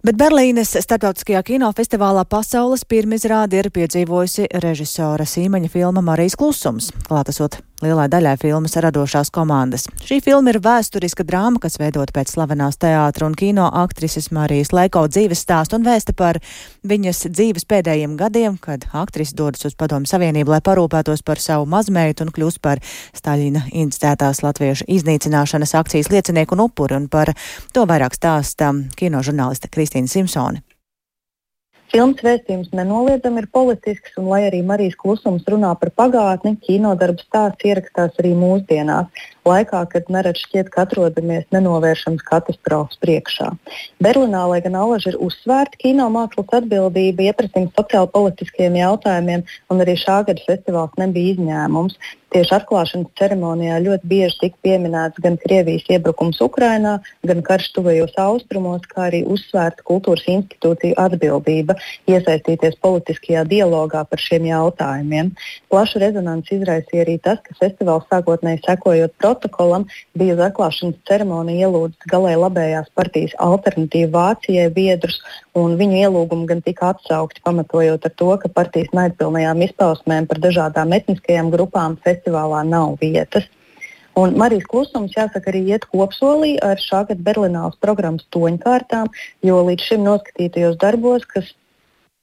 Bet 0.00 0.16
Berlīnes 0.16 0.72
starptautiskajā 0.80 1.42
kinofestivālā 1.44 2.22
pasaules 2.24 2.86
pirmizrādi 2.88 3.60
ir 3.60 3.68
piedzīvojusi 3.76 4.48
režisora 4.64 5.28
Sīmeņa 5.28 5.68
filma 5.74 6.00
Marijas 6.08 6.38
klusums, 6.40 6.88
klātesot 7.04 7.58
lielai 7.84 8.06
daļai 8.12 8.36
filmas 8.40 8.76
radošās 8.80 9.30
komandas. 9.34 9.86
Šī 10.06 10.20
filma 10.24 10.52
ir 10.52 10.60
vēsturiska 10.64 11.26
drāma, 11.28 11.60
kas 11.62 11.78
veidot 11.80 12.12
pēc 12.14 12.32
slavenās 12.34 12.78
teātra 12.82 13.28
un 13.28 13.36
kino 13.38 13.68
aktrises 13.82 14.30
Marijas 14.34 14.72
Leiko 14.76 15.06
dzīves 15.10 15.42
stāstu 15.44 15.78
un 15.78 15.86
vēsta 15.86 16.14
par 16.16 16.40
viņas 16.86 17.26
dzīves 17.32 17.68
pēdējiem 17.68 18.16
gadiem, 18.20 18.58
kad 18.62 18.86
aktrise 18.96 19.36
dodas 19.36 19.66
uz 19.68 19.76
Padomu 19.78 20.08
Savienību, 20.08 20.54
lai 20.54 20.62
parūpētos 20.64 21.24
par 21.26 21.42
savu 21.42 21.68
mazmeitu 21.70 22.26
un 22.26 22.32
kļūst 22.34 22.62
par 22.64 22.82
Staļina 23.16 23.66
institētās 23.72 24.42
latviešu 24.46 24.88
iznīcināšanas 24.98 25.76
akcijas 25.78 26.12
liecinieku 26.12 26.56
un 26.56 26.66
upuri, 26.68 26.98
un 26.98 27.10
par 27.12 27.34
to 27.72 27.86
vairāk 27.88 28.16
stāsta 28.16 28.72
kinožurnāliste 28.98 29.72
Kristīna. 29.72 30.10
Simpsone. 30.10 30.65
Filmas 31.92 32.22
vēstījums 32.26 32.72
nenoliedzami 32.74 33.44
ir 33.44 33.46
politisks, 33.54 34.16
un 34.18 34.26
lai 34.32 34.42
arī 34.48 34.62
Marijas 34.66 34.96
klusums 34.98 35.46
runā 35.50 35.70
par 35.78 35.92
pagātni, 36.00 36.56
kinodarbu 36.66 37.22
stāsts 37.22 37.68
ierakstās 37.68 38.18
arī 38.22 38.32
mūsdienās, 38.38 39.26
laikā, 39.48 39.82
kad 39.92 40.10
nerad 40.12 40.38
šķiet, 40.40 40.70
ka 40.74 40.84
atrodamies 40.86 41.46
nenovēršams 41.54 42.24
katastrofas 42.26 43.00
priekšā. 43.02 43.52
Berlīnā, 44.02 44.42
lai 44.50 44.60
gan 44.64 44.78
alaži 44.82 45.12
ir 45.12 45.20
uzsvērta 45.26 45.80
kino 45.82 46.08
mākslas 46.12 46.58
atbildība 46.60 47.30
iepratīm 47.30 47.70
sociālpolitiskiem 47.78 48.78
jautājumiem, 48.82 49.46
un 49.70 49.84
arī 49.84 49.96
šā 50.00 50.22
gada 50.28 50.46
festivāls 50.48 50.96
nebija 51.00 51.36
izņēmums, 51.36 51.98
Tieši 52.34 52.52
atklāšanas 52.52 53.12
ceremonijā 53.16 53.76
ļoti 53.80 54.08
bieži 54.10 54.36
tika 54.40 54.58
pieminēts 54.66 55.22
gan 55.22 55.38
Krievijas 55.40 55.86
iebrukums 55.94 56.40
Ukrajinā, 56.42 56.96
gan 57.24 57.42
karš 57.46 57.68
tuvajos 57.76 58.16
austrumos, 58.18 58.82
kā 58.90 59.06
arī 59.06 59.22
uzsvērta 59.30 59.86
kultūras 59.86 60.26
institūciju 60.32 60.98
atbildība 61.00 61.78
iesaistīties 62.10 62.80
politiskajā 62.82 63.46
dialogā 63.48 64.02
par 64.10 64.20
šiem 64.20 64.50
jautājumiem. 64.50 65.30
Plašu 65.70 66.02
rezonanci 66.02 66.58
izraisīja 66.58 67.06
arī 67.06 67.16
tas, 67.22 67.38
ka 67.46 67.54
festivāls 67.60 68.04
sākotnēji 68.10 68.64
sekojot 68.66 69.14
protokolam, 69.36 69.84
bija 70.14 70.34
uz 70.34 70.42
atklāšanas 70.48 71.00
ceremoniju 71.08 71.66
ielūdzis 71.66 72.08
galēji 72.10 72.40
labējās 72.40 72.88
partijas 72.96 73.34
alternatīva 73.38 74.12
Vācijai 74.16 74.70
biedrus, 74.72 75.20
un 75.54 75.76
viņu 75.76 76.00
ielūgumi 76.04 76.48
gan 76.48 76.62
tika 76.62 76.94
atsaukti, 76.94 77.42
pamatojot 77.44 78.08
ar 78.08 78.14
to, 78.16 78.30
ka 78.40 78.48
partijas 78.48 78.92
naidpilnajām 78.96 79.62
izpausmēm 79.68 80.26
par 80.30 80.40
dažādām 80.40 80.96
etniskajām 80.96 81.52
grupām 81.52 81.98
festivālā 82.04 82.64
nav 82.64 82.96
vietas. 83.00 83.48
Un 84.16 84.32
Marijas 84.40 84.64
klusums, 84.64 85.12
jāsaka, 85.12 85.50
arī 85.52 85.60
iet 85.74 85.84
kopsolī 85.92 86.54
ar 86.64 86.80
šā 86.80 87.02
gada 87.10 87.20
Berlīnās 87.20 87.76
programmas 87.84 88.24
toņkārtām, 88.32 89.12
jo 89.44 89.60
līdz 89.68 89.90
šim 89.90 90.06
noskatītajos 90.06 90.78
darbos, 90.80 91.28
kas 91.28 91.52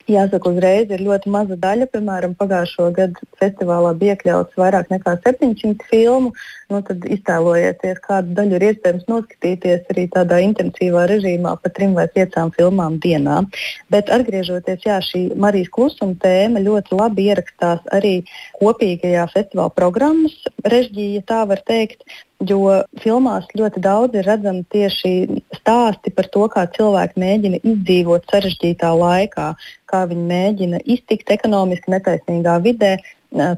Jāsaka, 0.03 0.51
uzreiz 0.51 0.89
ir 0.91 0.99
ļoti 0.99 1.31
maza 1.31 1.55
daļa. 1.55 1.87
Piemēram, 1.93 2.33
pagājušo 2.35 2.89
gadu 2.95 3.27
festivālā 3.39 3.93
bija 3.95 4.17
iekļauts 4.17 4.57
vairāk 4.59 4.89
nekā 4.91 5.15
700 5.23 5.87
filmu. 5.87 6.33
Nu, 6.71 6.79
tad 6.85 7.03
iztēlojieties, 7.11 7.99
kādu 8.03 8.35
daļu 8.37 8.57
ir 8.57 8.65
iespējams 8.69 9.07
noskatīties 9.11 9.89
arī 9.93 10.05
tādā 10.13 10.39
intensīvā 10.45 11.05
režīmā, 11.11 11.55
pa 11.59 11.71
trim 11.75 11.95
vai 11.97 12.07
piecām 12.13 12.53
filmām 12.55 12.99
dienā. 13.03 13.41
Bet 13.93 14.11
atgriežoties, 14.13 14.85
jā, 14.87 14.99
šī 15.03 15.25
Marijas 15.39 15.71
klusuma 15.75 16.15
tēma 16.23 16.63
ļoti 16.63 16.99
labi 16.99 17.27
ierakstās 17.29 17.83
arī 17.95 18.15
kopīgajā 18.61 19.25
festivāla 19.33 19.73
programmas 19.75 20.37
režģī, 20.63 21.09
ja 21.17 21.25
tā 21.33 21.41
var 21.49 21.63
teikt. 21.67 22.05
Jo 22.43 22.81
filmās 22.99 23.45
ļoti 23.55 23.79
daudz 23.79 24.17
ir 24.19 24.25
redzami 24.27 24.65
tieši 24.73 25.11
stāsti 25.61 26.11
par 26.11 26.27
to, 26.33 26.49
kā 26.51 26.65
cilvēki 26.75 27.21
mēģina 27.23 27.61
izdzīvot 27.61 28.27
sarežģītā 28.27 28.89
laikā, 28.99 29.45
kā 29.87 30.01
viņi 30.09 30.25
mēģina 30.31 30.81
iztikt 30.83 31.31
ekonomiski 31.31 31.93
netaisnīgā 31.93 32.57
vidē, 32.65 32.97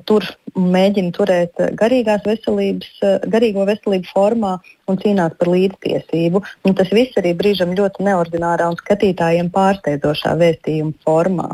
tur 0.07 0.25
mēģina 0.55 1.11
turēt 1.15 1.61
garīgās 1.79 2.23
veselības, 2.25 2.91
garīgo 3.31 3.65
veselību 3.67 4.11
formā 4.13 4.55
un 4.91 4.99
cīnās 5.01 5.33
par 5.39 5.49
līdztiesību. 5.51 6.41
Un 6.65 6.75
tas 6.77 6.91
viss 6.93 7.17
arī 7.19 7.33
brīžam 7.37 7.73
ļoti 7.77 8.05
neordinārā 8.05 8.67
un 8.71 8.77
skatītājiem 8.79 9.49
pārsteidzošā 9.53 10.35
vēstījuma 10.41 10.93
formā. 11.05 11.47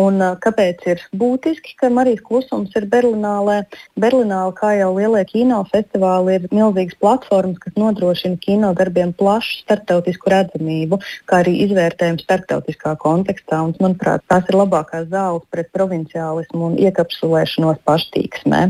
Un, 0.00 0.22
kāpēc 0.44 0.86
ir 0.92 1.02
būtiski, 1.18 1.74
ka 1.80 1.90
Marijas 1.94 2.24
klusums 2.26 2.74
ir 2.78 2.88
Berlīnālē? 2.90 3.60
Berlīnālē, 4.00 4.54
kā 4.58 4.72
jau 4.78 4.92
lielie 4.96 5.24
kinofestivāli, 5.28 6.38
ir 6.38 6.48
milzīgas 6.54 6.98
platformas, 7.02 7.60
kas 7.62 7.76
nodrošina 7.80 8.40
kinodarbiem 8.44 9.14
plašu 9.18 9.62
starptautisku 9.64 10.34
redzamību, 10.34 11.00
kā 11.28 11.42
arī 11.42 11.58
izvērtējumu 11.66 12.24
starptautiskā 12.24 12.94
kontekstā. 13.02 13.62
Un, 13.66 13.76
manuprāt, 13.82 14.26
tās 14.30 14.46
ir 14.50 14.60
labākās 14.62 15.08
zāles 15.12 15.46
pret 15.52 15.72
provinciālismu 15.74 16.70
un 16.72 16.78
iekapsulēšanos 16.88 17.82
paštīksmē. 17.88 18.68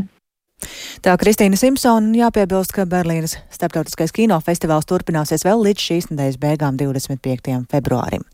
Tā 0.99 1.13
Kristīna 1.15 1.55
Simpsona 1.55 2.11
jāpiebilst, 2.11 2.73
ka 2.75 2.83
Berlīnas 2.89 3.37
starptautiskais 3.55 4.11
kinofestivāls 4.11 4.87
turpināsies 4.89 5.45
vēl 5.47 5.61
līdz 5.69 5.83
šīs 5.85 6.07
nedēļas 6.11 6.39
beigām 6.41 6.75
25. 6.75 7.53
februārim. 7.71 8.25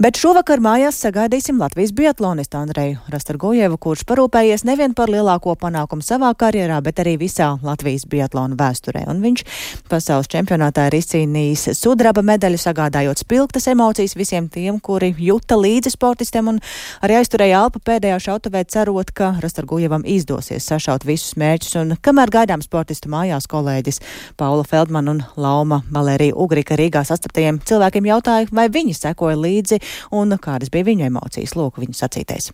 Bet 0.00 0.16
šovakar 0.20 0.62
mājās 0.64 0.96
sagaidīsim 1.00 1.60
Latvijas 1.60 1.92
biatlonistu 1.96 2.56
Andreju 2.56 3.02
Rastargojevu, 3.12 3.76
kurš 3.80 4.06
parūpējies 4.08 4.64
nevien 4.68 4.94
par 4.96 5.12
lielāko 5.12 5.54
panākumu 5.60 6.04
savā 6.04 6.30
karjerā, 6.36 6.78
bet 6.84 7.02
arī 7.04 7.18
visā 7.20 7.50
Latvijas 7.64 8.06
biatlona 8.08 8.56
vēsturē. 8.60 9.04
Un 9.12 9.20
viņš 9.24 9.44
pasaules 9.88 10.28
čempionātā 10.32 10.88
ir 10.88 10.96
izcīnījis 10.98 11.68
sudraba 11.76 12.24
medaļu, 12.24 12.60
sagādājot 12.60 13.24
spilgtas 13.24 13.68
emocijas 13.72 14.16
visiem 14.16 14.48
tiem, 14.52 14.80
kuri 14.80 15.12
juta 15.20 15.56
līdzi 15.60 15.92
sportistiem 15.92 16.52
un 16.54 16.60
arī 17.04 17.20
aizturēja 17.20 17.60
alpu 17.66 17.84
pēdējā 17.84 18.18
šautavē 18.30 18.64
cerot, 18.72 19.12
ka 19.16 19.34
Rastargojevam 19.44 20.04
izdosies 20.08 20.68
sašaut 20.72 21.04
visus 21.08 21.36
mērķus, 21.40 21.76
un 21.80 21.96
kamēr 22.06 22.32
gaidām 22.32 22.62
sportistu 22.64 23.10
mājās 23.12 23.48
kolēģis 23.50 24.02
Paula 24.38 24.66
Feldman 24.66 25.10
un 25.12 25.24
Lauma 25.40 25.82
Valērija 25.92 26.36
Ugrika 26.38 26.78
Rīgā 26.78 27.02
sastaptajiem 27.06 27.58
cilvēkiem 27.66 28.06
jautāja, 28.12 28.52
vai 28.54 28.68
viņi 28.72 28.94
sekoja 28.98 29.38
līdzi 29.40 29.80
un 30.14 30.36
kādas 30.42 30.70
bija 30.72 30.86
viņu 30.92 31.10
emocijas. 31.10 31.56
Lūk, 31.58 31.80
viņu 31.82 31.98
sacītais. 31.98 32.52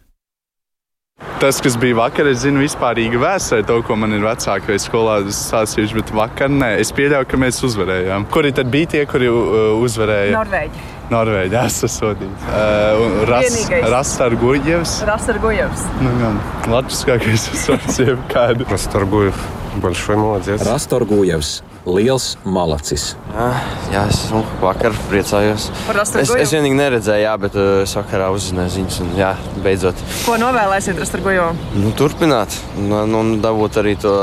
Tas, 1.38 1.60
kas 1.62 1.76
bija 1.78 1.94
vakar, 1.98 2.26
es 2.30 2.40
zinu 2.42 2.62
vispārīgi 2.62 3.18
vēsturē, 3.20 3.62
to, 3.66 3.76
ko 3.86 3.94
man 3.98 4.14
ir 4.16 4.24
vecāki 4.24 4.72
vai 4.72 4.78
skolā 4.82 5.16
stāstījuši, 5.26 5.98
bet 6.00 6.10
vakar 6.16 6.50
nē. 6.50 6.72
Es 6.82 6.90
pieļauju, 6.96 7.28
ka 7.30 7.38
mēs 7.38 7.60
uzvarējām. 7.68 8.26
Kuri 8.32 8.50
tad 8.56 8.72
bija 8.72 8.90
tie, 8.96 9.04
kuri 9.10 9.30
uh, 9.30 9.76
uzvarēja? 9.82 10.34
Norvēģi. 10.34 11.01
Norvēģi, 11.11 11.55
esmu 11.61 11.91
sodīts. 11.91 12.47
Uh, 12.51 13.21
Rastargujevs. 13.87 14.97
Rastargujevs. 15.07 15.85
Nu, 16.03 16.11
gan 16.19 16.41
latviskākais 16.73 17.47
uzvārds 17.53 18.01
jebkādu. 18.03 18.67
Rastargujev. 18.71 19.47
Большой 19.77 20.15
молодец. 20.15 20.61
Расторгуевs. 20.65 21.61
Liels 21.85 22.35
malacis. 22.43 23.13
Jā, 23.31 23.47
jā 23.93 24.01
es 24.09 24.23
nu, 24.33 24.41
vakar 24.59 24.95
priecājos. 25.07 25.69
Es, 25.93 26.33
es 26.33 26.51
vienīgi 26.51 26.75
neredzēju, 26.75 27.23
jā, 27.23 27.35
bet 27.39 27.55
uh, 27.55 27.69
sakarā 27.87 28.31
uzzināju 28.33 28.73
ziņas. 28.73 28.99
Un, 29.05 29.13
jā, 29.19 29.31
beidzot. 29.63 30.01
Ko 30.25 30.35
novēlēsiet 30.41 30.99
Rastorgojovam? 30.99 31.59
Nu, 31.77 31.93
turpināt 31.95 32.57
un, 32.81 33.15
un 33.21 33.35
dabūt 33.43 33.79
arī 33.83 33.95
to 34.01 34.15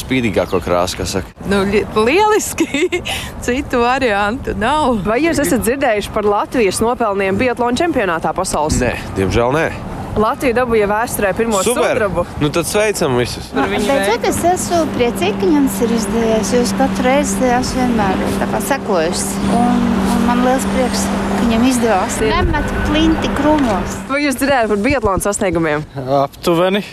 spīdīgāko 0.00 0.60
krāsu, 0.64 1.00
kas 1.00 1.16
saka. 1.18 1.34
Nu, 1.50 1.62
lieliski! 1.96 2.88
Citu 3.44 3.82
variantu 3.84 4.56
nav. 4.58 5.00
Vai 5.06 5.20
jūs 5.24 5.42
esat 5.44 5.64
dzirdējuši 5.66 6.14
par 6.14 6.28
Latvijas 6.28 6.82
nopelniem 6.84 7.40
Biatlona 7.40 7.78
čempionātā 7.84 8.34
pasaules? 8.36 8.80
Nē, 8.82 8.94
diemžēl 9.18 9.58
nē. 9.58 9.66
Latvija 10.14 10.54
dabūja 10.60 10.86
vēsturē 10.86 11.32
pirmo 11.34 11.58
Super. 11.66 11.88
sudrabu. 11.90 12.22
Nu, 12.38 12.50
tad 12.54 12.68
sveicam 12.70 13.16
visus! 13.18 13.48
Beidzot, 13.54 14.26
es 14.28 14.38
esmu 14.46 14.84
priecīga, 14.94 15.34
ka 15.40 15.48
jums 15.56 15.80
ir 15.82 15.94
izdevies. 15.96 16.52
Jūs 16.54 16.74
katru 16.78 17.06
reizi 17.08 17.48
esat 17.48 17.80
vienmēr 17.80 18.62
sekojusi. 18.68 19.42
Un, 19.58 19.82
un 20.14 20.22
man 20.28 20.44
liels 20.46 20.68
prieks, 20.76 21.02
ka 21.32 21.40
viņam 21.40 21.66
izdevās. 21.72 22.20
Nemet 22.30 22.70
plinti 22.86 23.32
krūmos. 23.40 23.98
Vai 24.12 24.22
jūs 24.28 24.38
dzirdējāt 24.38 24.70
par 24.70 24.86
Biatlona 24.86 25.26
sasniegumiem? 25.26 25.82
Aptuveni. 26.22 26.84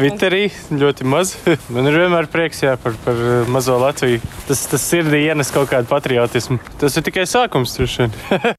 Twitterī 0.00 0.46
ļoti 0.80 1.06
maz. 1.08 1.34
Man 1.74 1.90
ir 1.90 2.00
vienmēr 2.00 2.30
prieks 2.32 2.64
jā, 2.64 2.76
par, 2.80 2.96
par 3.04 3.20
mazo 3.52 3.76
Latviju. 3.80 4.22
Tas, 4.48 4.64
tas 4.72 4.88
sirdī 4.88 5.26
ienes 5.28 5.52
kaut 5.54 5.70
kādu 5.72 5.90
patriotismu. 5.90 6.60
Tas 6.80 6.96
ir 6.96 7.06
tikai 7.06 7.28
sākums. 7.28 7.76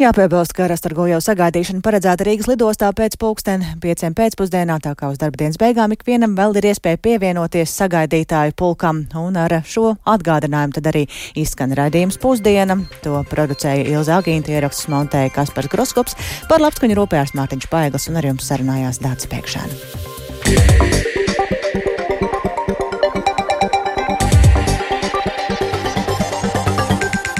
Jāpiebilst, 0.00 0.54
ka 0.56 0.64
Rastargo 0.70 1.04
jau 1.10 1.18
sagaidīšana 1.20 1.82
paredzēta 1.84 2.24
Rīgas 2.24 2.46
lidostā 2.48 2.88
pēc 2.96 3.18
pulksten 3.20 3.64
pieciem 3.82 4.14
pēcpusdienā, 4.16 4.78
tā 4.80 4.94
kā 4.96 5.10
uz 5.12 5.18
darba 5.20 5.42
dienas 5.42 5.58
beigām 5.60 5.92
ikvienam 5.92 6.36
vēl 6.38 6.56
ir 6.56 6.70
iespēja 6.70 7.00
pievienoties 7.04 7.74
sagaidītāju 7.82 8.54
pulkam, 8.56 9.02
un 9.20 9.36
ar 9.36 9.58
šo 9.68 9.96
atgādinājumu 10.08 10.78
tad 10.78 10.88
arī 10.92 11.04
izskan 11.36 11.74
raidījums 11.76 12.16
pusdiena. 12.22 12.78
To 13.04 13.20
producēja 13.28 13.90
Ilza 13.90 14.22
Agīnta, 14.22 14.54
ierakstus 14.54 14.88
montēja 14.92 15.34
Kaspars 15.34 15.68
Groskops, 15.74 16.16
par 16.48 16.64
labskaņu 16.64 16.96
rūpējās 16.96 17.36
Mārtiņš 17.36 17.68
Paigls 17.68 18.08
un 18.08 18.22
ar 18.22 18.30
jums 18.32 18.48
sarunājās 18.48 19.02
Dācis 19.04 19.28
Pēkšēns. 19.34 20.09
yeah. 20.50 21.09